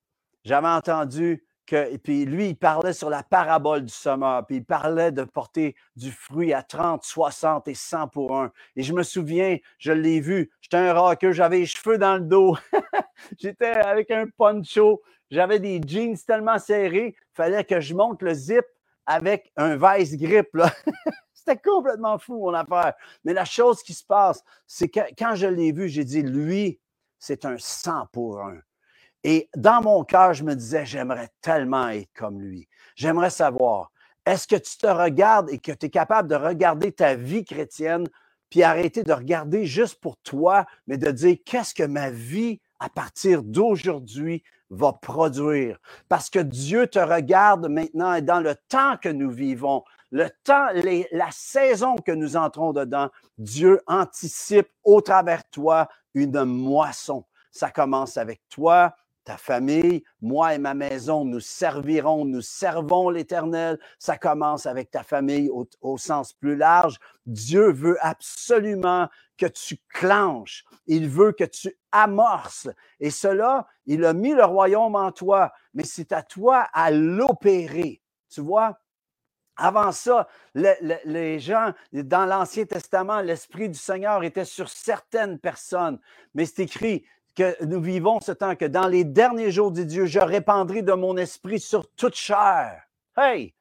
j'avais 0.45 0.69
entendu 0.69 1.45
que, 1.67 1.93
et 1.93 1.99
puis 1.99 2.25
lui, 2.25 2.49
il 2.49 2.57
parlait 2.57 2.93
sur 2.93 3.09
la 3.09 3.23
parabole 3.23 3.85
du 3.85 3.93
semeur, 3.93 4.45
puis 4.47 4.57
il 4.57 4.65
parlait 4.65 5.13
de 5.13 5.23
porter 5.23 5.77
du 5.95 6.11
fruit 6.11 6.53
à 6.53 6.63
30, 6.63 7.05
60 7.05 7.69
et 7.69 7.75
100 7.75 8.09
pour 8.09 8.37
un. 8.37 8.51
Et 8.75 8.83
je 8.83 8.93
me 8.93 9.05
souviens, 9.05 9.59
je 9.79 9.93
l'ai 9.93 10.21
vu, 10.21 10.51
j'étais 10.61 10.79
un 10.79 10.93
rocker, 10.93 11.33
j'avais 11.33 11.61
les 11.61 11.67
cheveux 11.67 11.99
dans 11.99 12.17
le 12.17 12.25
dos, 12.25 12.57
j'étais 13.39 13.67
avec 13.67 14.11
un 14.11 14.27
poncho, 14.37 15.03
j'avais 15.33 15.59
des 15.59 15.81
jeans 15.85 16.17
tellement 16.19 16.59
serrés, 16.59 17.17
fallait 17.33 17.65
que 17.65 17.81
je 17.81 17.95
monte 17.95 18.21
le 18.23 18.35
zip 18.35 18.67
avec 19.07 19.51
un 19.57 19.77
vice 19.77 20.15
grip. 20.17 20.51
C'était 21.33 21.57
complètement 21.57 22.19
fou, 22.19 22.39
mon 22.39 22.53
affaire. 22.53 22.93
Mais 23.25 23.33
la 23.33 23.47
chose 23.47 23.83
qui 23.83 23.95
se 23.95 24.05
passe, 24.05 24.45
c'est 24.67 24.91
que 24.91 25.01
quand 25.19 25.35
je 25.35 25.47
l'ai 25.47 25.73
vu, 25.73 25.89
j'ai 25.89 26.05
dit, 26.05 26.23
lui, 26.23 26.79
c'est 27.19 27.47
un 27.47 27.57
100 27.59 28.09
pour 28.13 28.43
un. 28.43 28.59
Et 29.25 29.49
dans 29.57 29.81
mon 29.81 30.05
cœur, 30.05 30.35
je 30.35 30.45
me 30.45 30.55
disais, 30.55 30.85
j'aimerais 30.85 31.31
tellement 31.41 31.89
être 31.89 32.13
comme 32.15 32.43
lui. 32.43 32.69
J'aimerais 32.95 33.31
savoir, 33.31 33.91
est-ce 34.27 34.47
que 34.47 34.57
tu 34.57 34.77
te 34.77 34.87
regardes 34.87 35.51
et 35.51 35.59
que 35.59 35.73
tu 35.73 35.87
es 35.87 35.91
capable 35.91 36.29
de 36.29 36.35
regarder 36.35 36.93
ta 36.93 37.15
vie 37.15 37.45
chrétienne, 37.45 38.07
puis 38.51 38.63
arrêter 38.63 39.03
de 39.03 39.13
regarder 39.15 39.65
juste 39.65 39.99
pour 39.99 40.19
toi, 40.19 40.67
mais 40.87 40.99
de 40.99 41.11
dire, 41.11 41.39
qu'est-ce 41.47 41.73
que 41.73 41.85
ma 41.85 42.11
vie 42.11 42.61
à 42.83 42.89
partir 42.89 43.43
d'aujourd'hui 43.43 44.43
va 44.71 44.93
produire? 44.93 45.79
Parce 46.09 46.29
que 46.31 46.41
Dieu 46.41 46.87
te 46.87 46.99
regarde 46.99 47.69
maintenant 47.69 48.15
et 48.15 48.23
dans 48.23 48.41
le 48.41 48.57
temps 48.69 48.97
que 48.97 49.09
nous 49.09 49.31
vivons, 49.31 49.85
le 50.11 50.29
temps, 50.45 50.67
la 51.13 51.31
saison 51.31 51.97
que 51.97 52.13
nous 52.13 52.37
entrons 52.37 52.73
dedans, 52.73 53.09
Dieu 53.39 53.81
anticipe 53.87 54.69
au 54.85 55.01
travers 55.01 55.49
toi 55.49 55.89
une 56.15 56.45
moisson. 56.45 57.25
Ça 57.51 57.71
commence 57.71 58.17
avec 58.17 58.43
toi, 58.49 58.95
ta 59.25 59.37
famille, 59.37 60.03
moi 60.21 60.55
et 60.55 60.59
ma 60.59 60.75
maison, 60.75 61.25
nous 61.25 61.41
servirons, 61.41 62.25
nous 62.25 62.43
servons 62.43 63.09
l'Éternel. 63.09 63.79
Ça 63.99 64.17
commence 64.17 64.67
avec 64.67 64.91
ta 64.91 65.03
famille 65.03 65.51
au, 65.81 65.99
sens 65.99 66.33
plus 66.33 66.57
large. 66.57 66.99
Dieu 67.27 67.71
veut 67.71 67.97
absolument 68.01 69.09
que 69.43 69.49
tu 69.49 69.77
clenches. 69.89 70.65
Il 70.87 71.09
veut 71.09 71.33
que 71.33 71.43
tu 71.43 71.77
amorces. 71.91 72.69
Et 73.01 73.11
cela, 73.11 73.67
il 73.87 74.05
a 74.05 74.13
mis 74.13 74.35
le 74.35 74.45
royaume 74.45 74.95
en 74.95 75.11
toi, 75.11 75.53
mais 75.75 75.83
c'est 75.83 76.13
à 76.13 76.23
toi 76.23 76.69
à 76.73 76.93
l'opérer. 76.93 78.01
Tu 78.31 78.41
vois, 78.41 78.79
avant 79.57 79.91
ça, 79.91 80.29
les 80.55 81.41
gens, 81.41 81.73
dans 81.93 82.25
l'Ancien 82.25 82.67
Testament, 82.67 83.21
l'Esprit 83.21 83.69
du 83.69 83.79
Seigneur 83.79 84.23
était 84.23 84.45
sur 84.45 84.69
certaines 84.69 85.41
personnes. 85.41 85.99
Mais 86.35 86.47
c'est 86.47 86.63
écrit 86.63 87.05
que 87.35 87.65
nous 87.65 87.81
vivons 87.81 88.21
ce 88.21 88.31
temps 88.31 88.55
que 88.55 88.67
dans 88.67 88.87
les 88.87 89.05
derniers 89.05 89.51
jours 89.51 89.73
de 89.73 89.83
Dieu, 89.83 90.07
je 90.07 90.21
répandrai 90.21 90.83
de 90.83 90.93
mon 90.93 91.17
esprit 91.17 91.59
sur 91.59 91.91
toute 91.95 92.15
chair. 92.15 92.81
Hey! 93.17 93.55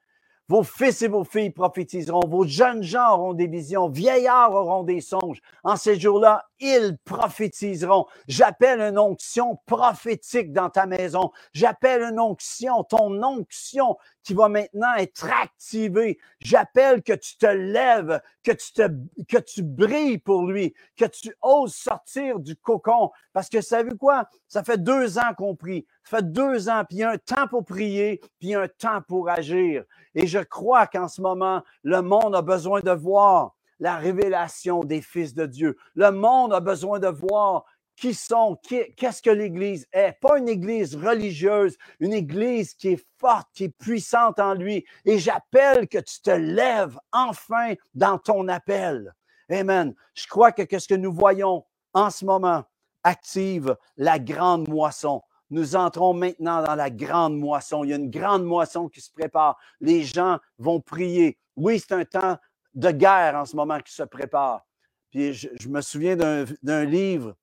Vos 0.52 0.64
fils 0.64 1.02
et 1.02 1.08
vos 1.08 1.24
filles 1.24 1.52
prophétiseront, 1.52 2.28
vos 2.28 2.46
jeunes 2.46 2.84
gens 2.84 3.14
auront 3.14 3.34
des 3.34 3.48
visions, 3.48 3.88
vieillards 3.88 4.54
auront 4.54 4.84
des 4.84 5.00
songes. 5.00 5.42
En 5.64 5.78
ces 5.78 5.98
jours-là, 5.98 6.50
ils 6.62 6.98
prophétiseront. 7.04 8.06
J'appelle 8.28 8.80
une 8.80 9.00
onction 9.00 9.60
prophétique 9.66 10.54
dans 10.54 10.70
ta 10.70 10.86
maison. 10.86 11.32
J'appelle 11.54 12.04
une 12.04 12.20
onction, 12.20 12.84
ton 12.84 13.22
onction 13.24 13.98
qui 14.24 14.34
va 14.34 14.48
maintenant 14.50 14.94
être 14.96 15.28
activée. 15.42 16.20
J'appelle 16.40 17.02
que 17.02 17.14
tu 17.14 17.38
te 17.38 17.48
lèves, 17.48 18.22
que 18.44 18.52
tu 18.52 18.74
te, 18.74 18.88
que 19.28 19.38
tu 19.38 19.64
brilles 19.64 20.20
pour 20.20 20.44
lui, 20.46 20.74
que 20.96 21.06
tu 21.06 21.36
oses 21.42 21.74
sortir 21.74 22.40
du 22.40 22.56
cocon. 22.56 23.12
Parce 23.34 23.50
que, 23.50 23.62
savez 23.62 23.98
quoi? 23.98 24.30
Ça 24.48 24.64
fait 24.64 24.82
deux 24.82 25.18
ans 25.18 25.34
qu'on 25.38 25.56
prie. 25.56 25.86
Ça 26.04 26.18
fait 26.18 26.32
deux 26.32 26.70
ans, 26.70 26.84
puis 26.88 27.04
un 27.04 27.18
temps 27.18 27.48
pour 27.48 27.66
prier, 27.66 28.22
puis 28.40 28.54
un 28.54 28.68
temps 28.68 29.02
pour 29.08 29.30
agir. 29.30 29.84
Et 30.16 30.28
je 30.28 30.40
crois 30.40 30.88
qu'en 30.88 31.08
ce 31.08 31.22
moment, 31.22 31.64
le 31.84 32.02
monde 32.02 32.36
a 32.36 32.42
besoin 32.42 32.82
de 32.82 32.92
voir 32.92 33.56
la 33.82 33.98
révélation 33.98 34.82
des 34.82 35.02
fils 35.02 35.34
de 35.34 35.46
Dieu. 35.46 35.76
Le 35.96 36.12
monde 36.12 36.54
a 36.54 36.62
besoin 36.62 37.00
de 37.00 37.08
voir 37.08 37.66
qui 37.98 38.14
sont, 38.14 38.58
qu'est-ce 38.64 39.22
que 39.22 39.30
l'Église 39.30 39.86
est. 39.92 40.14
Pas 40.22 40.38
une 40.38 40.48
Église 40.48 40.96
religieuse, 40.96 41.78
une 42.00 42.14
Église 42.14 42.74
qui 42.74 42.90
est 42.90 43.06
forte, 43.20 43.48
qui 43.54 43.66
est 43.66 43.78
puissante 43.78 44.40
en 44.40 44.54
lui. 44.54 44.86
Et 45.06 45.20
j'appelle 45.20 45.88
que 45.88 45.98
tu 45.98 46.22
te 46.22 46.32
lèves 46.32 46.98
enfin 47.12 47.74
dans 47.94 48.18
ton 48.18 48.48
appel. 48.48 49.14
Amen. 49.50 49.94
Je 50.14 50.28
crois 50.28 50.52
que 50.52 50.80
ce 50.80 50.88
que 50.88 50.96
nous 50.96 51.14
voyons 51.14 51.66
en 51.94 52.10
ce 52.10 52.24
moment 52.24 52.64
active 53.04 53.76
la 53.98 54.20
grande 54.20 54.70
moisson. 54.70 55.22
Nous 55.50 55.76
entrons 55.76 56.14
maintenant 56.14 56.64
dans 56.64 56.76
la 56.76 56.90
grande 56.90 57.38
moisson. 57.38 57.84
Il 57.84 57.90
y 57.90 57.94
a 57.94 57.98
une 57.98 58.10
grande 58.10 58.46
moisson 58.46 58.88
qui 58.88 59.02
se 59.02 59.12
prépare. 59.12 59.58
Les 59.82 60.04
gens 60.04 60.40
vont 60.58 60.80
prier. 60.80 61.38
Oui, 61.58 61.80
c'est 61.80 61.94
un 61.94 62.06
temps 62.06 62.38
de 62.74 62.92
guerre 62.92 63.36
en 63.36 63.46
ce 63.46 63.56
moment 63.56 63.80
qui 63.80 63.94
se 63.94 64.04
prépare. 64.04 64.66
Puis 65.10 65.34
je, 65.34 65.68
me 65.68 65.82
souviens 65.82 66.16
d'un 66.16 66.86
livre 66.86 67.36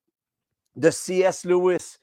de 0.76 0.90
C.S. 0.90 1.44
Lewis 1.44 1.98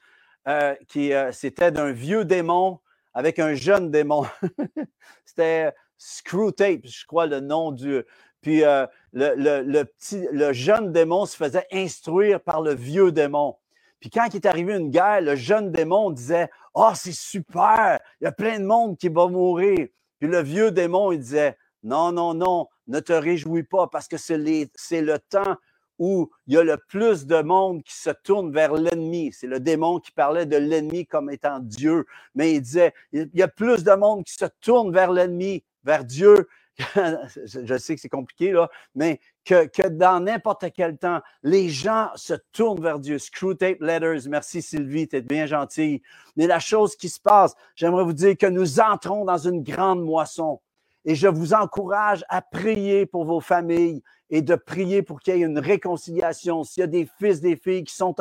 euh, 0.46 0.76
qui 0.88 1.12
euh, 1.12 1.32
c'était 1.32 1.72
d'un 1.72 1.90
vieux 1.90 2.24
démon 2.24 2.78
avec 3.14 3.40
un 3.40 3.54
jeune 3.54 3.90
démon. 3.90 4.26
c'était 5.24 5.72
Screwtape, 5.98 6.82
je 6.84 7.04
crois 7.06 7.26
le 7.26 7.40
nom 7.40 7.72
du. 7.72 8.02
Puis 8.42 8.62
euh, 8.62 8.86
le, 9.12 9.82
petit, 9.82 10.28
le 10.30 10.52
jeune 10.52 10.92
démon 10.92 11.26
se 11.26 11.36
faisait 11.36 11.66
instruire 11.72 12.40
par 12.40 12.60
le 12.60 12.74
vieux 12.74 13.10
démon. 13.10 13.56
Puis 13.98 14.10
quand 14.10 14.28
il 14.32 14.36
est 14.36 14.46
arrivé 14.46 14.76
une 14.76 14.90
guerre, 14.90 15.20
le 15.20 15.34
jeune 15.34 15.72
démon 15.72 16.10
disait 16.10 16.48
Oh, 16.74 16.92
c'est 16.94 17.14
super, 17.14 17.98
il 18.20 18.24
y 18.24 18.26
a 18.28 18.32
plein 18.32 18.60
de 18.60 18.64
monde 18.64 18.98
qui 18.98 19.08
va 19.08 19.26
mourir. 19.26 19.88
Puis 20.20 20.28
le 20.28 20.42
vieux 20.42 20.70
démon, 20.70 21.10
il 21.10 21.18
disait 21.18 21.56
Non, 21.82 22.12
non, 22.12 22.34
non, 22.34 22.68
ne 22.88 23.00
te 23.00 23.12
réjouis 23.12 23.64
pas 23.64 23.86
parce 23.86 24.08
que 24.08 24.16
c'est 24.16 24.36
le 24.38 25.18
temps 25.18 25.56
où 25.98 26.30
il 26.46 26.54
y 26.54 26.58
a 26.58 26.62
le 26.62 26.76
plus 26.76 27.26
de 27.26 27.40
monde 27.40 27.82
qui 27.82 27.94
se 27.94 28.10
tourne 28.10 28.52
vers 28.52 28.74
l'ennemi. 28.74 29.30
C'est 29.32 29.46
le 29.46 29.60
démon 29.60 29.98
qui 29.98 30.10
parlait 30.10 30.46
de 30.46 30.56
l'ennemi 30.56 31.06
comme 31.06 31.30
étant 31.30 31.58
Dieu. 31.60 32.04
Mais 32.34 32.54
il 32.54 32.60
disait, 32.60 32.92
il 33.12 33.30
y 33.34 33.42
a 33.42 33.48
plus 33.48 33.84
de 33.84 33.92
monde 33.92 34.24
qui 34.24 34.34
se 34.34 34.44
tourne 34.60 34.92
vers 34.92 35.10
l'ennemi, 35.10 35.64
vers 35.84 36.04
Dieu. 36.04 36.48
Je 36.78 37.78
sais 37.78 37.94
que 37.94 38.00
c'est 38.02 38.10
compliqué, 38.10 38.52
là, 38.52 38.68
mais 38.94 39.18
que, 39.46 39.88
dans 39.88 40.20
n'importe 40.20 40.66
quel 40.74 40.98
temps, 40.98 41.22
les 41.42 41.70
gens 41.70 42.10
se 42.16 42.34
tournent 42.52 42.82
vers 42.82 42.98
Dieu. 42.98 43.18
Screwtape 43.18 43.80
Letters, 43.80 44.28
merci 44.28 44.60
Sylvie, 44.60 45.08
tu 45.08 45.16
es 45.16 45.22
bien 45.22 45.46
gentille. 45.46 46.02
Mais 46.36 46.46
la 46.46 46.58
chose 46.58 46.94
qui 46.94 47.08
se 47.08 47.18
passe, 47.18 47.54
j'aimerais 47.76 48.04
vous 48.04 48.12
dire 48.12 48.36
que 48.36 48.46
nous 48.46 48.78
entrons 48.78 49.24
dans 49.24 49.38
une 49.38 49.62
grande 49.62 50.02
moisson. 50.04 50.60
Et 51.08 51.14
je 51.14 51.28
vous 51.28 51.54
encourage 51.54 52.24
à 52.28 52.42
prier 52.42 53.06
pour 53.06 53.24
vos 53.24 53.40
familles 53.40 54.02
et 54.28 54.42
de 54.42 54.56
prier 54.56 55.02
pour 55.02 55.20
qu'il 55.20 55.36
y 55.36 55.42
ait 55.42 55.46
une 55.46 55.60
réconciliation. 55.60 56.64
S'il 56.64 56.80
y 56.80 56.84
a 56.84 56.88
des 56.88 57.08
fils, 57.20 57.40
des 57.40 57.54
filles 57.54 57.84
qui 57.84 57.94
sont, 57.94 58.12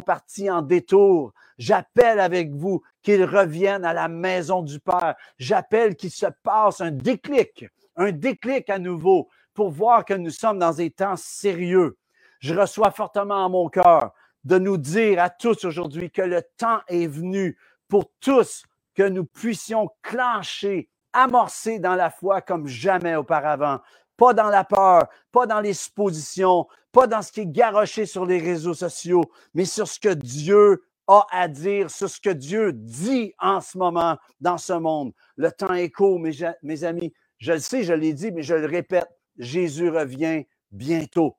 partis 0.00 0.48
en 0.48 0.62
détour, 0.62 1.32
j'appelle 1.58 2.20
avec 2.20 2.52
vous 2.52 2.82
qu'ils 3.02 3.24
reviennent 3.24 3.84
à 3.84 3.92
la 3.92 4.06
maison 4.06 4.62
du 4.62 4.78
Père. 4.78 5.16
J'appelle 5.38 5.96
qu'il 5.96 6.12
se 6.12 6.26
passe 6.44 6.80
un 6.80 6.92
déclic, 6.92 7.66
un 7.96 8.12
déclic 8.12 8.70
à 8.70 8.78
nouveau 8.78 9.28
pour 9.52 9.70
voir 9.70 10.04
que 10.04 10.14
nous 10.14 10.30
sommes 10.30 10.60
dans 10.60 10.72
des 10.72 10.92
temps 10.92 11.16
sérieux. 11.16 11.98
Je 12.38 12.54
reçois 12.54 12.92
fortement 12.92 13.44
en 13.44 13.50
mon 13.50 13.68
cœur 13.68 14.12
de 14.44 14.56
nous 14.56 14.76
dire 14.76 15.20
à 15.20 15.30
tous 15.30 15.64
aujourd'hui 15.64 16.12
que 16.12 16.22
le 16.22 16.42
temps 16.56 16.80
est 16.86 17.08
venu 17.08 17.58
pour 17.88 18.04
tous 18.20 18.62
que 18.94 19.02
nous 19.02 19.24
puissions 19.24 19.90
clencher, 20.00 20.88
amorcer 21.12 21.78
dans 21.78 21.94
la 21.94 22.10
foi 22.10 22.40
comme 22.40 22.66
jamais 22.66 23.16
auparavant. 23.16 23.80
Pas 24.16 24.34
dans 24.34 24.48
la 24.48 24.64
peur, 24.64 25.08
pas 25.32 25.46
dans 25.46 25.60
les 25.60 25.72
suppositions, 25.72 26.66
pas 26.92 27.06
dans 27.06 27.22
ce 27.22 27.32
qui 27.32 27.40
est 27.40 27.46
garoché 27.46 28.06
sur 28.06 28.26
les 28.26 28.38
réseaux 28.38 28.74
sociaux, 28.74 29.24
mais 29.54 29.64
sur 29.64 29.88
ce 29.88 29.98
que 29.98 30.12
Dieu 30.12 30.84
a 31.06 31.26
à 31.30 31.48
dire, 31.48 31.90
sur 31.90 32.08
ce 32.08 32.20
que 32.20 32.30
Dieu 32.30 32.72
dit 32.72 33.34
en 33.38 33.60
ce 33.60 33.78
moment 33.78 34.16
dans 34.40 34.58
ce 34.58 34.74
monde. 34.74 35.12
Le 35.36 35.50
temps 35.50 35.74
est 35.74 35.90
court, 35.90 36.20
mes, 36.20 36.32
mes 36.62 36.84
amis. 36.84 37.12
Je 37.38 37.52
le 37.52 37.58
sais, 37.58 37.82
je 37.82 37.94
l'ai 37.94 38.12
dit, 38.12 38.30
mais 38.30 38.42
je 38.42 38.54
le 38.54 38.66
répète. 38.66 39.08
Jésus 39.38 39.88
revient 39.88 40.44
bientôt. 40.70 41.36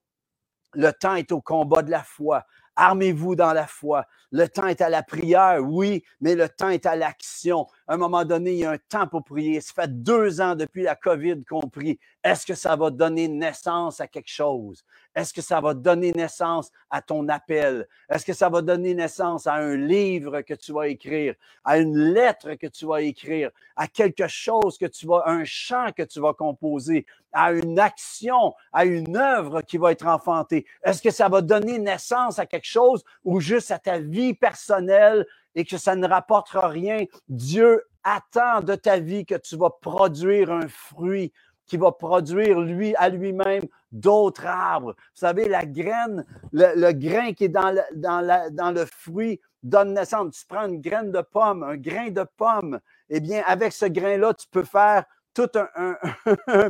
Le 0.74 0.92
temps 0.92 1.16
est 1.16 1.32
au 1.32 1.42
combat 1.42 1.84
de 1.84 1.92
la 1.92 2.04
foi. 2.04 2.46
Armez-vous 2.76 3.36
dans 3.36 3.54
la 3.54 3.68
foi. 3.68 4.06
Le 4.32 4.48
temps 4.48 4.68
est 4.68 4.82
à 4.82 4.90
la 4.90 5.04
prière, 5.04 5.60
oui, 5.62 6.04
mais 6.22 6.36
le 6.36 6.50
temps 6.50 6.70
est 6.70 6.86
à 6.86 6.96
l'action. 6.96 7.68
À 7.92 7.96
un 7.96 7.98
moment 7.98 8.24
donné, 8.24 8.54
il 8.54 8.60
y 8.60 8.64
a 8.64 8.72
un 8.72 8.78
temps 8.78 9.06
pour 9.06 9.22
prier. 9.22 9.60
Ça 9.60 9.74
fait 9.74 10.02
deux 10.02 10.40
ans 10.40 10.56
depuis 10.56 10.84
la 10.84 10.96
COVID 10.96 11.44
qu'on 11.44 11.68
prie. 11.68 12.00
Est-ce 12.24 12.46
que 12.46 12.54
ça 12.54 12.74
va 12.78 12.90
donner 12.90 13.28
naissance 13.28 14.00
à 14.00 14.08
quelque 14.08 14.30
chose? 14.30 14.86
Est-ce 15.14 15.34
que 15.34 15.42
ça 15.42 15.60
va 15.60 15.74
donner 15.74 16.14
naissance 16.14 16.72
à 16.90 17.02
ton 17.02 17.28
appel? 17.28 17.86
Est-ce 18.10 18.26
que 18.26 18.32
ça 18.32 18.48
va 18.48 18.62
donner 18.62 18.94
naissance 18.94 19.46
à 19.46 19.56
un 19.56 19.76
livre 19.76 20.40
que 20.40 20.54
tu 20.54 20.72
vas 20.72 20.88
écrire, 20.88 21.36
à 21.66 21.80
une 21.80 21.98
lettre 21.98 22.54
que 22.54 22.68
tu 22.68 22.86
vas 22.86 23.02
écrire, 23.02 23.50
à 23.76 23.90
quelque 23.90 24.30
chose 24.30 24.78
que 24.78 24.86
tu 24.86 25.06
vas, 25.06 25.24
un 25.26 25.44
chant 25.44 25.92
que 25.92 26.04
tu 26.04 26.22
vas 26.22 26.34
composer, 26.34 27.06
à 27.34 27.52
une 27.52 27.78
action, 27.78 28.54
à 28.72 28.86
une 28.86 29.18
œuvre 29.18 29.64
qui 29.64 29.78
va 29.78 29.92
être 29.92 30.08
enfantée? 30.08 30.66
Est-ce 30.82 31.02
que 31.02 31.12
ça 31.12 31.28
va 31.28 31.42
donner 31.42 31.78
naissance 31.78 32.40
à 32.40 32.46
quelque 32.46 32.70
chose 32.70 33.04
ou 33.26 33.42
juste 33.42 33.72
à 33.72 33.80
ta 33.80 34.00
vie 34.00 34.34
personnelle 34.34 35.26
et 35.56 35.66
que 35.66 35.78
ça 35.78 35.96
ne 35.96 36.08
rapportera 36.08 36.68
rien, 36.68 37.06
Dieu 37.28 37.84
attend 38.04 38.62
de 38.62 38.76
ta 38.76 39.00
vie 39.00 39.26
que 39.26 39.36
tu 39.36 39.56
vas 39.58 39.70
produire 39.70 40.52
un 40.52 40.68
fruit 40.68 41.32
qui 41.72 41.78
va 41.78 41.92
produire 41.94 42.60
lui 42.60 42.94
à 42.96 43.08
lui-même 43.08 43.64
d'autres 43.94 44.46
arbres. 44.46 44.94
Vous 44.98 45.20
savez, 45.20 45.48
la 45.48 45.66
graine, 45.66 46.26
le, 46.52 46.92
grain 46.92 47.32
qui 47.32 47.46
est 47.46 47.50
dans 47.50 47.72
le, 47.72 48.86
fruit 48.86 49.40
donne 49.64 49.94
naissance. 49.94 50.40
Tu 50.40 50.46
prends 50.48 50.68
une 50.68 50.82
graine 50.82 51.12
de 51.14 51.22
pomme, 51.22 51.64
un 51.64 51.78
grain 51.78 52.10
de 52.10 52.26
pomme, 52.36 52.80
eh 53.10 53.22
bien, 53.22 53.42
avec 53.48 53.72
ce 53.72 53.86
grain-là, 53.86 54.34
tu 54.34 54.48
peux 54.52 54.66
faire 54.66 55.06
tout 55.34 55.48
un 55.56 55.96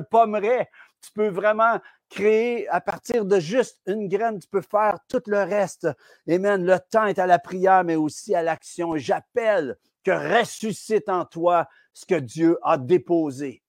pommeret. 0.12 0.70
Tu 1.01 1.11
peux 1.13 1.29
vraiment 1.29 1.79
créer 2.09 2.67
à 2.69 2.81
partir 2.81 3.25
de 3.25 3.39
juste 3.39 3.79
une 3.87 4.07
graine, 4.07 4.39
tu 4.39 4.47
peux 4.47 4.61
faire 4.61 4.99
tout 5.07 5.23
le 5.27 5.39
reste. 5.39 5.87
Amen. 6.29 6.63
Le 6.65 6.77
temps 6.79 7.05
est 7.05 7.19
à 7.19 7.25
la 7.25 7.39
prière, 7.39 7.83
mais 7.83 7.95
aussi 7.95 8.35
à 8.35 8.43
l'action. 8.43 8.97
J'appelle 8.97 9.77
que 10.03 10.11
ressuscite 10.11 11.09
en 11.09 11.25
toi 11.25 11.67
ce 11.93 12.05
que 12.05 12.15
Dieu 12.15 12.57
a 12.63 12.77
déposé. 12.77 13.63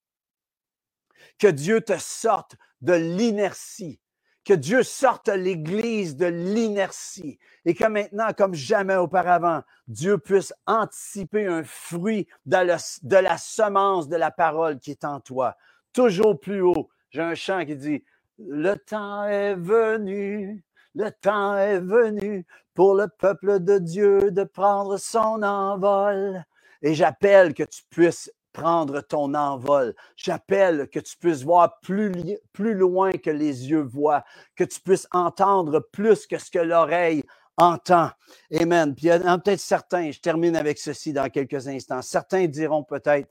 Que 1.39 1.47
Dieu 1.49 1.81
te 1.81 1.99
sorte 1.99 2.57
de 2.81 2.95
l'inertie. 2.95 4.01
Que 4.45 4.55
Dieu 4.55 4.83
sorte 4.83 5.29
l'Église 5.29 6.17
de 6.17 6.27
l'inertie 6.27 7.39
et 7.65 7.75
que 7.75 7.85
maintenant, 7.85 8.33
comme 8.37 8.55
jamais 8.55 8.97
auparavant, 8.97 9.63
Dieu 9.87 10.19
puisse 10.19 10.53
anticiper 10.67 11.47
un 11.47 11.63
fruit 11.63 12.27
de 12.45 12.57
la, 12.57 12.79
de 13.03 13.17
la 13.17 13.39
semence 13.39 14.09
de 14.09 14.17
la 14.17 14.33
parole 14.33 14.81
qui 14.81 14.91
est 14.91 15.05
en 15.05 15.21
toi. 15.21 15.57
Toujours 15.93 16.41
plus 16.41 16.61
haut. 16.61 16.91
J'ai 17.13 17.21
un 17.21 17.35
chant 17.35 17.67
qui 17.67 17.77
dit, 17.77 18.03
le 18.39 18.75
temps 18.75 19.25
est 19.27 19.55
venu, 19.55 20.65
le 20.95 21.11
temps 21.11 21.59
est 21.59 21.79
venu 21.79 22.47
pour 22.73 22.95
le 22.95 23.07
peuple 23.07 23.61
de 23.61 23.77
Dieu 23.77 24.31
de 24.31 24.45
prendre 24.45 24.97
son 24.97 25.43
envol. 25.43 26.43
Et 26.81 26.95
j'appelle 26.95 27.53
que 27.53 27.65
tu 27.65 27.83
puisses 27.91 28.33
prendre 28.55 29.03
ton 29.03 29.35
envol. 29.35 29.95
J'appelle 30.17 30.89
que 30.89 31.01
tu 31.01 31.19
puisses 31.19 31.43
voir 31.43 31.81
plus, 31.81 32.13
plus 32.55 32.73
loin 32.73 33.13
que 33.13 33.31
les 33.31 33.69
yeux 33.69 33.83
voient, 33.83 34.25
que 34.57 34.65
tu 34.65 34.81
puisses 34.81 35.07
entendre 35.11 35.81
plus 35.93 36.27
que 36.27 36.39
ce 36.39 36.51
que 36.51 36.61
l'oreille 36.61 37.25
entend. 37.59 38.11
Amen. 38.59 38.95
Puis 38.95 39.09
il 39.09 39.11
y 39.11 39.13
en 39.13 39.27
a 39.27 39.39
peut-être 39.39 39.61
certains, 39.61 40.11
je 40.11 40.21
termine 40.21 40.57
avec 40.57 40.79
ceci 40.79 41.13
dans 41.13 41.29
quelques 41.29 41.69
instants. 41.69 42.01
Certains 42.01 42.47
diront 42.47 42.85
peut-être, 42.85 43.31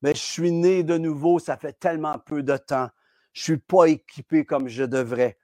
mais 0.00 0.14
je 0.14 0.22
suis 0.22 0.52
né 0.52 0.82
de 0.82 0.96
nouveau, 0.96 1.38
ça 1.38 1.58
fait 1.58 1.78
tellement 1.78 2.18
peu 2.18 2.42
de 2.42 2.56
temps 2.56 2.88
je 3.32 3.42
suis 3.42 3.58
pas 3.58 3.86
équipé 3.86 4.44
comme 4.44 4.68
je 4.68 4.84
devrais. 4.84 5.38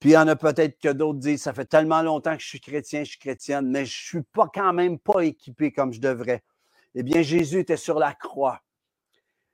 Puis 0.00 0.10
il 0.10 0.12
y 0.12 0.16
en 0.16 0.28
a 0.28 0.36
peut-être 0.36 0.78
que 0.78 0.92
d'autres 0.92 1.18
disent, 1.18 1.42
ça 1.42 1.52
fait 1.52 1.64
tellement 1.64 2.02
longtemps 2.02 2.36
que 2.36 2.42
je 2.42 2.48
suis 2.48 2.60
chrétien, 2.60 3.02
je 3.02 3.10
suis 3.10 3.18
chrétienne, 3.18 3.68
mais 3.68 3.84
je 3.84 3.96
suis 3.96 4.22
pas 4.22 4.48
quand 4.52 4.72
même 4.72 4.98
pas 4.98 5.24
équipé 5.24 5.72
comme 5.72 5.92
je 5.92 6.00
devrais. 6.00 6.44
Eh 6.94 7.02
bien, 7.02 7.22
Jésus 7.22 7.58
était 7.60 7.76
sur 7.76 7.98
la 7.98 8.12
croix. 8.12 8.60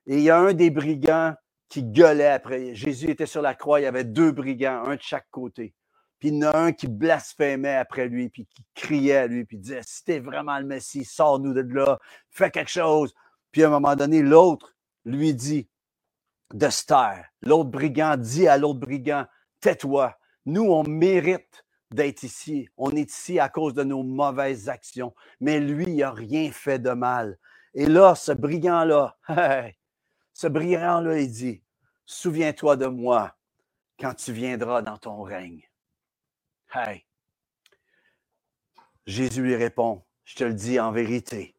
Et 0.05 0.17
il 0.17 0.23
y 0.23 0.29
a 0.29 0.37
un 0.37 0.53
des 0.53 0.69
brigands 0.69 1.33
qui 1.67 1.83
gueulait 1.83 2.27
après. 2.27 2.75
Jésus 2.75 3.09
était 3.09 3.25
sur 3.25 3.41
la 3.41 3.55
croix, 3.55 3.79
il 3.79 3.83
y 3.83 3.87
avait 3.87 4.03
deux 4.03 4.31
brigands, 4.31 4.83
un 4.85 4.95
de 4.95 5.01
chaque 5.01 5.27
côté. 5.31 5.73
Puis 6.19 6.29
il 6.29 6.35
y 6.35 6.45
en 6.45 6.51
a 6.51 6.57
un 6.57 6.71
qui 6.71 6.87
blasphémait 6.87 7.75
après 7.75 8.07
lui, 8.07 8.29
puis 8.29 8.45
qui 8.45 8.63
criait 8.75 9.17
à 9.17 9.27
lui, 9.27 9.45
puis 9.45 9.57
disait, 9.57 9.81
si 9.83 10.03
t'es 10.03 10.19
vraiment 10.19 10.57
le 10.59 10.65
Messie, 10.65 11.03
sors-nous 11.03 11.53
de 11.53 11.61
là, 11.61 11.99
fais 12.29 12.51
quelque 12.51 12.71
chose. 12.71 13.13
Puis 13.51 13.63
à 13.63 13.67
un 13.67 13.71
moment 13.71 13.95
donné, 13.95 14.21
l'autre 14.21 14.75
lui 15.05 15.33
dit, 15.33 15.67
de 16.55 16.69
se 16.69 16.85
L'autre 17.41 17.69
brigand 17.69 18.15
dit 18.15 18.47
à 18.47 18.57
l'autre 18.57 18.79
brigand, 18.79 19.25
tais-toi. 19.59 20.17
Nous, 20.45 20.63
on 20.63 20.83
mérite 20.83 21.65
d'être 21.91 22.23
ici. 22.23 22.69
On 22.77 22.91
est 22.91 23.11
ici 23.11 23.39
à 23.39 23.49
cause 23.49 23.73
de 23.73 23.83
nos 23.83 24.03
mauvaises 24.03 24.69
actions. 24.69 25.13
Mais 25.41 25.59
lui, 25.59 25.83
il 25.87 25.97
n'a 25.97 26.11
rien 26.11 26.51
fait 26.53 26.79
de 26.79 26.91
mal. 26.91 27.37
Et 27.73 27.85
là, 27.85 28.15
ce 28.15 28.31
brigand-là, 28.31 29.17
ce 30.33 30.47
brigand-là, 30.47 31.19
il 31.19 31.29
dit, 31.29 31.61
souviens-toi 32.05 32.77
de 32.77 32.87
moi 32.87 33.35
quand 33.99 34.13
tu 34.13 34.31
viendras 34.31 34.81
dans 34.81 34.97
ton 34.97 35.23
règne. 35.23 35.61
Hey. 36.73 37.05
Jésus 39.05 39.41
lui 39.41 39.55
répond, 39.55 40.05
je 40.23 40.35
te 40.35 40.43
le 40.45 40.53
dis 40.53 40.79
en 40.79 40.91
vérité, 40.91 41.55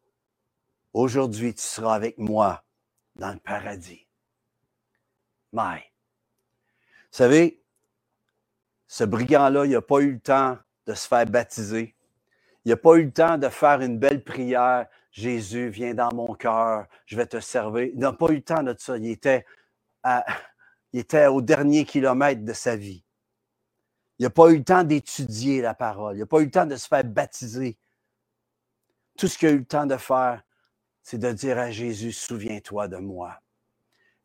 aujourd'hui 0.93 1.53
tu 1.53 1.61
seras 1.61 1.95
avec 1.95 2.17
moi 2.17 2.65
dans 3.15 3.31
le 3.31 3.39
paradis. 3.39 4.06
Vous 5.53 5.59
savez, 7.11 7.63
ce 8.87 9.03
brigand-là, 9.03 9.65
il 9.65 9.71
n'a 9.71 9.81
pas 9.81 9.99
eu 9.99 10.13
le 10.13 10.19
temps 10.19 10.57
de 10.85 10.93
se 10.93 11.07
faire 11.07 11.25
baptiser. 11.25 11.95
Il 12.65 12.69
n'a 12.69 12.77
pas 12.77 12.95
eu 12.95 13.05
le 13.05 13.11
temps 13.11 13.37
de 13.37 13.49
faire 13.49 13.81
une 13.81 13.97
belle 13.97 14.23
prière. 14.23 14.87
Jésus, 15.11 15.69
viens 15.69 15.93
dans 15.93 16.13
mon 16.13 16.35
cœur, 16.35 16.85
je 17.05 17.15
vais 17.17 17.25
te 17.25 17.39
servir. 17.39 17.85
Il 17.93 17.99
n'a 17.99 18.13
pas 18.13 18.27
eu 18.29 18.35
le 18.35 18.43
temps 18.43 18.61
de 18.61 18.75
ça. 18.77 18.97
Était, 18.97 19.45
il 20.93 20.99
était 20.99 21.27
au 21.27 21.41
dernier 21.41 21.85
kilomètre 21.85 22.43
de 22.43 22.53
sa 22.53 22.75
vie. 22.75 23.03
Il 24.19 24.23
n'a 24.23 24.29
pas 24.29 24.49
eu 24.49 24.57
le 24.57 24.63
temps 24.63 24.83
d'étudier 24.83 25.61
la 25.61 25.73
parole. 25.73 26.15
Il 26.15 26.19
n'a 26.19 26.25
pas 26.25 26.39
eu 26.39 26.45
le 26.45 26.51
temps 26.51 26.65
de 26.65 26.75
se 26.75 26.87
faire 26.87 27.03
baptiser. 27.03 27.77
Tout 29.17 29.27
ce 29.27 29.37
qu'il 29.37 29.47
a 29.47 29.51
eu 29.51 29.59
le 29.59 29.65
temps 29.65 29.85
de 29.85 29.97
faire, 29.97 30.43
c'est 31.01 31.17
de 31.17 31.31
dire 31.31 31.57
à 31.57 31.71
Jésus, 31.71 32.11
souviens-toi 32.11 32.87
de 32.87 32.97
moi. 32.97 33.41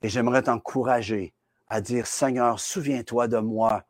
Et 0.02 0.08
j'aimerais 0.08 0.42
t'encourager 0.42 1.32
à 1.68 1.80
dire, 1.80 2.06
Seigneur, 2.06 2.58
souviens-toi 2.58 3.28
de 3.28 3.38
moi 3.38 3.84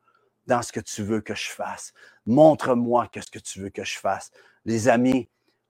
dans 0.46 0.62
ce 0.62 0.72
que 0.72 0.80
tu 0.80 1.02
veux 1.02 1.20
que 1.20 1.34
je 1.34 1.48
fasse. 1.48 1.92
Montre-moi 2.26 3.08
qu'est-ce 3.10 3.30
que 3.30 3.38
tu 3.38 3.60
veux 3.60 3.70
que 3.70 3.84
je 3.84 3.98
fasse. 3.98 4.30
Les 4.64 4.88
amis, 4.88 5.28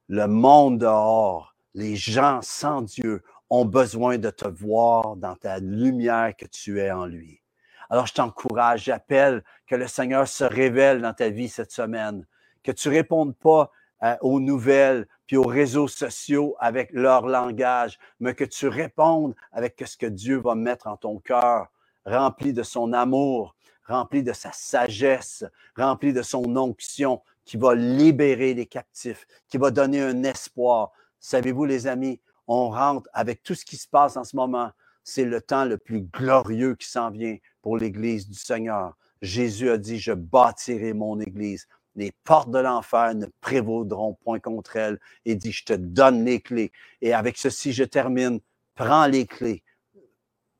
le 0.09 0.27
monde 0.27 0.79
dehors, 0.79 1.55
les 1.73 1.95
gens 1.95 2.41
sans 2.41 2.81
Dieu 2.81 3.23
ont 3.49 3.65
besoin 3.65 4.17
de 4.17 4.29
te 4.29 4.47
voir 4.47 5.15
dans 5.15 5.35
ta 5.35 5.59
lumière 5.59 6.35
que 6.35 6.45
tu 6.45 6.79
es 6.79 6.91
en 6.91 7.05
lui. 7.05 7.41
Alors 7.89 8.07
je 8.07 8.13
t'encourage, 8.13 8.85
j'appelle 8.85 9.43
que 9.67 9.75
le 9.75 9.87
Seigneur 9.87 10.27
se 10.27 10.43
révèle 10.43 11.01
dans 11.01 11.13
ta 11.13 11.29
vie 11.29 11.49
cette 11.49 11.71
semaine, 11.71 12.25
que 12.63 12.71
tu 12.71 12.89
répondes 12.89 13.35
pas 13.35 13.71
euh, 14.03 14.15
aux 14.21 14.39
nouvelles, 14.39 15.07
puis 15.27 15.37
aux 15.37 15.47
réseaux 15.47 15.87
sociaux 15.87 16.55
avec 16.59 16.91
leur 16.91 17.27
langage, 17.27 17.99
mais 18.19 18.33
que 18.35 18.43
tu 18.43 18.67
répondes 18.67 19.35
avec 19.51 19.81
ce 19.85 19.97
que 19.97 20.05
Dieu 20.05 20.37
va 20.37 20.55
mettre 20.55 20.87
en 20.87 20.97
ton 20.97 21.19
cœur, 21.19 21.67
rempli 22.05 22.53
de 22.53 22.63
son 22.63 22.93
amour, 22.93 23.55
rempli 23.87 24.23
de 24.23 24.33
sa 24.33 24.51
sagesse, 24.51 25.45
rempli 25.75 26.13
de 26.13 26.21
son 26.21 26.55
onction, 26.55 27.21
qui 27.45 27.57
va 27.57 27.75
libérer 27.75 28.53
les 28.53 28.65
captifs, 28.65 29.27
qui 29.47 29.57
va 29.57 29.71
donner 29.71 30.01
un 30.01 30.23
espoir. 30.23 30.91
Savez-vous, 31.19 31.65
les 31.65 31.87
amis, 31.87 32.21
on 32.47 32.69
rentre 32.69 33.09
avec 33.13 33.43
tout 33.43 33.55
ce 33.55 33.65
qui 33.65 33.77
se 33.77 33.87
passe 33.87 34.17
en 34.17 34.23
ce 34.23 34.35
moment. 34.35 34.71
C'est 35.03 35.25
le 35.25 35.41
temps 35.41 35.65
le 35.65 35.77
plus 35.77 36.01
glorieux 36.01 36.75
qui 36.75 36.89
s'en 36.89 37.11
vient 37.11 37.37
pour 37.61 37.77
l'Église 37.77 38.27
du 38.27 38.37
Seigneur. 38.37 38.95
Jésus 39.21 39.69
a 39.69 39.77
dit, 39.77 39.99
je 39.99 40.13
bâtirai 40.13 40.93
mon 40.93 41.19
Église 41.19 41.67
les 41.95 42.11
portes 42.23 42.51
de 42.51 42.59
l'enfer 42.59 43.15
ne 43.15 43.27
prévaudront 43.41 44.15
point 44.15 44.39
contre 44.39 44.75
elle. 44.77 44.99
Et 45.25 45.35
dit, 45.35 45.51
je 45.51 45.65
te 45.65 45.73
donne 45.73 46.25
les 46.25 46.41
clés. 46.41 46.71
Et 47.01 47.13
avec 47.13 47.37
ceci, 47.37 47.73
je 47.73 47.83
termine. 47.83 48.39
Prends 48.75 49.05
les 49.05 49.27
clés. 49.27 49.63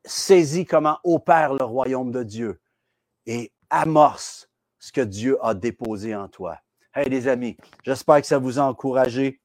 Saisis 0.04 0.66
comment 0.66 0.98
opère 1.02 1.54
le 1.54 1.64
royaume 1.64 2.12
de 2.12 2.22
Dieu 2.22 2.60
et 3.26 3.52
amorce 3.70 4.48
ce 4.78 4.92
que 4.92 5.00
Dieu 5.00 5.38
a 5.44 5.54
déposé 5.54 6.14
en 6.14 6.28
toi. 6.28 6.58
Hey 6.94 7.08
les 7.08 7.26
amis, 7.26 7.56
j'espère 7.82 8.20
que 8.20 8.26
ça 8.26 8.38
vous 8.38 8.58
a 8.58 8.62
encouragé. 8.62 9.40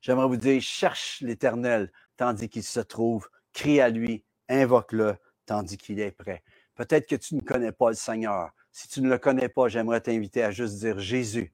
J'aimerais 0.00 0.26
vous 0.26 0.38
dire, 0.38 0.60
cherche 0.62 1.20
l'Éternel 1.20 1.92
tandis 2.16 2.48
qu'il 2.48 2.64
se 2.64 2.80
trouve, 2.80 3.28
crie 3.52 3.80
à 3.80 3.88
lui, 3.88 4.24
invoque-le 4.48 5.16
tandis 5.46 5.76
qu'il 5.76 6.00
est 6.00 6.10
prêt. 6.10 6.42
Peut-être 6.74 7.06
que 7.06 7.16
tu 7.16 7.34
ne 7.34 7.40
connais 7.40 7.72
pas 7.72 7.90
le 7.90 7.96
Seigneur. 7.96 8.50
Si 8.72 8.88
tu 8.88 9.00
ne 9.00 9.08
le 9.08 9.18
connais 9.18 9.48
pas, 9.48 9.68
j'aimerais 9.68 10.00
t'inviter 10.00 10.42
à 10.42 10.50
juste 10.50 10.78
dire 10.78 10.98
Jésus, 10.98 11.52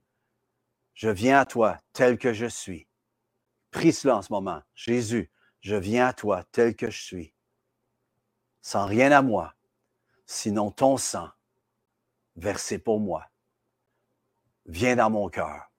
je 0.95 1.09
viens 1.09 1.41
à 1.41 1.47
toi 1.47 1.79
tel 1.93 2.19
que 2.19 2.33
je 2.33 2.47
suis. 2.47 2.87
Prie 3.71 3.93
cela 3.93 4.17
en 4.17 4.23
ce 4.23 4.33
moment. 4.33 4.63
Jésus, 4.75 5.31
je 5.61 5.77
viens 5.77 6.07
à 6.07 6.13
toi 6.13 6.45
tel 6.53 6.75
que 6.75 6.91
je 6.91 7.03
suis. 7.03 7.35
Sans 8.63 8.87
rien 8.87 9.13
à 9.13 9.23
moi, 9.23 9.55
sinon 10.27 10.71
ton 10.71 10.97
sang 10.97 11.31
versé 12.37 12.79
pour 12.79 13.01
moi. 13.01 13.29
Viens 14.67 14.97
dans 14.97 15.11
mon 15.11 15.29
cœur, 15.29 15.71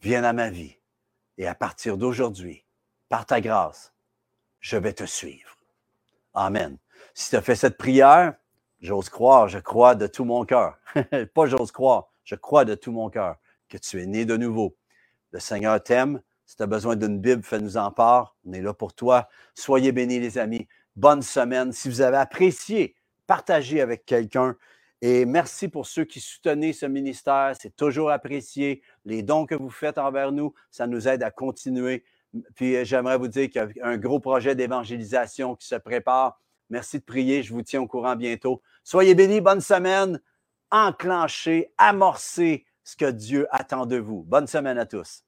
viens 0.00 0.22
dans 0.22 0.34
ma 0.34 0.50
vie. 0.50 0.76
Et 1.36 1.46
à 1.46 1.54
partir 1.54 1.96
d'aujourd'hui, 1.96 2.64
par 3.08 3.26
ta 3.26 3.40
grâce, 3.40 3.92
je 4.60 4.76
vais 4.76 4.92
te 4.92 5.04
suivre. 5.04 5.56
Amen. 6.34 6.78
Si 7.14 7.30
tu 7.30 7.36
as 7.36 7.42
fait 7.42 7.56
cette 7.56 7.78
prière, 7.78 8.34
j'ose 8.80 9.08
croire, 9.08 9.48
je 9.48 9.58
crois 9.58 9.94
de 9.94 10.06
tout 10.06 10.24
mon 10.24 10.44
cœur. 10.44 10.78
Pas 11.34 11.46
j'ose 11.46 11.72
croire, 11.72 12.08
je 12.24 12.34
crois 12.34 12.64
de 12.64 12.74
tout 12.74 12.92
mon 12.92 13.10
cœur 13.10 13.36
que 13.68 13.76
tu 13.78 14.00
es 14.00 14.06
né 14.06 14.24
de 14.24 14.36
nouveau. 14.36 14.76
Le 15.32 15.40
Seigneur 15.40 15.82
t'aime. 15.82 16.22
Si 16.46 16.56
tu 16.56 16.62
as 16.62 16.66
besoin 16.66 16.96
d'une 16.96 17.18
Bible, 17.18 17.42
fais-nous 17.42 17.76
en 17.76 17.90
part. 17.90 18.36
On 18.46 18.52
est 18.52 18.62
là 18.62 18.72
pour 18.72 18.94
toi. 18.94 19.28
Soyez 19.54 19.92
bénis, 19.92 20.18
les 20.18 20.38
amis. 20.38 20.66
Bonne 20.96 21.20
semaine. 21.20 21.72
Si 21.72 21.88
vous 21.88 22.00
avez 22.00 22.16
apprécié, 22.16 22.96
partagez 23.26 23.82
avec 23.82 24.06
quelqu'un. 24.06 24.56
Et 25.02 25.26
merci 25.26 25.68
pour 25.68 25.86
ceux 25.86 26.04
qui 26.04 26.20
soutenaient 26.20 26.72
ce 26.72 26.86
ministère. 26.86 27.52
C'est 27.60 27.76
toujours 27.76 28.10
apprécié. 28.10 28.82
Les 29.04 29.22
dons 29.22 29.46
que 29.46 29.54
vous 29.54 29.70
faites 29.70 29.98
envers 29.98 30.32
nous, 30.32 30.54
ça 30.70 30.86
nous 30.86 31.06
aide 31.06 31.22
à 31.22 31.30
continuer. 31.30 32.04
Puis 32.54 32.76
euh, 32.76 32.84
j'aimerais 32.84 33.18
vous 33.18 33.28
dire 33.28 33.48
qu'il 33.50 33.72
y 33.76 33.80
a 33.80 33.86
un 33.86 33.96
gros 33.96 34.18
projet 34.18 34.54
d'évangélisation 34.54 35.54
qui 35.54 35.66
se 35.66 35.76
prépare. 35.76 36.40
Merci 36.70 36.98
de 36.98 37.04
prier. 37.04 37.42
Je 37.42 37.52
vous 37.52 37.62
tiens 37.62 37.80
au 37.80 37.86
courant 37.86 38.16
bientôt. 38.16 38.62
Soyez 38.84 39.14
bénis. 39.14 39.40
Bonne 39.40 39.60
semaine. 39.60 40.20
Enclenchez, 40.70 41.72
amorcez 41.78 42.66
ce 42.84 42.96
que 42.96 43.10
Dieu 43.10 43.46
attend 43.50 43.86
de 43.86 43.96
vous. 43.96 44.22
Bonne 44.24 44.46
semaine 44.46 44.78
à 44.78 44.86
tous. 44.86 45.24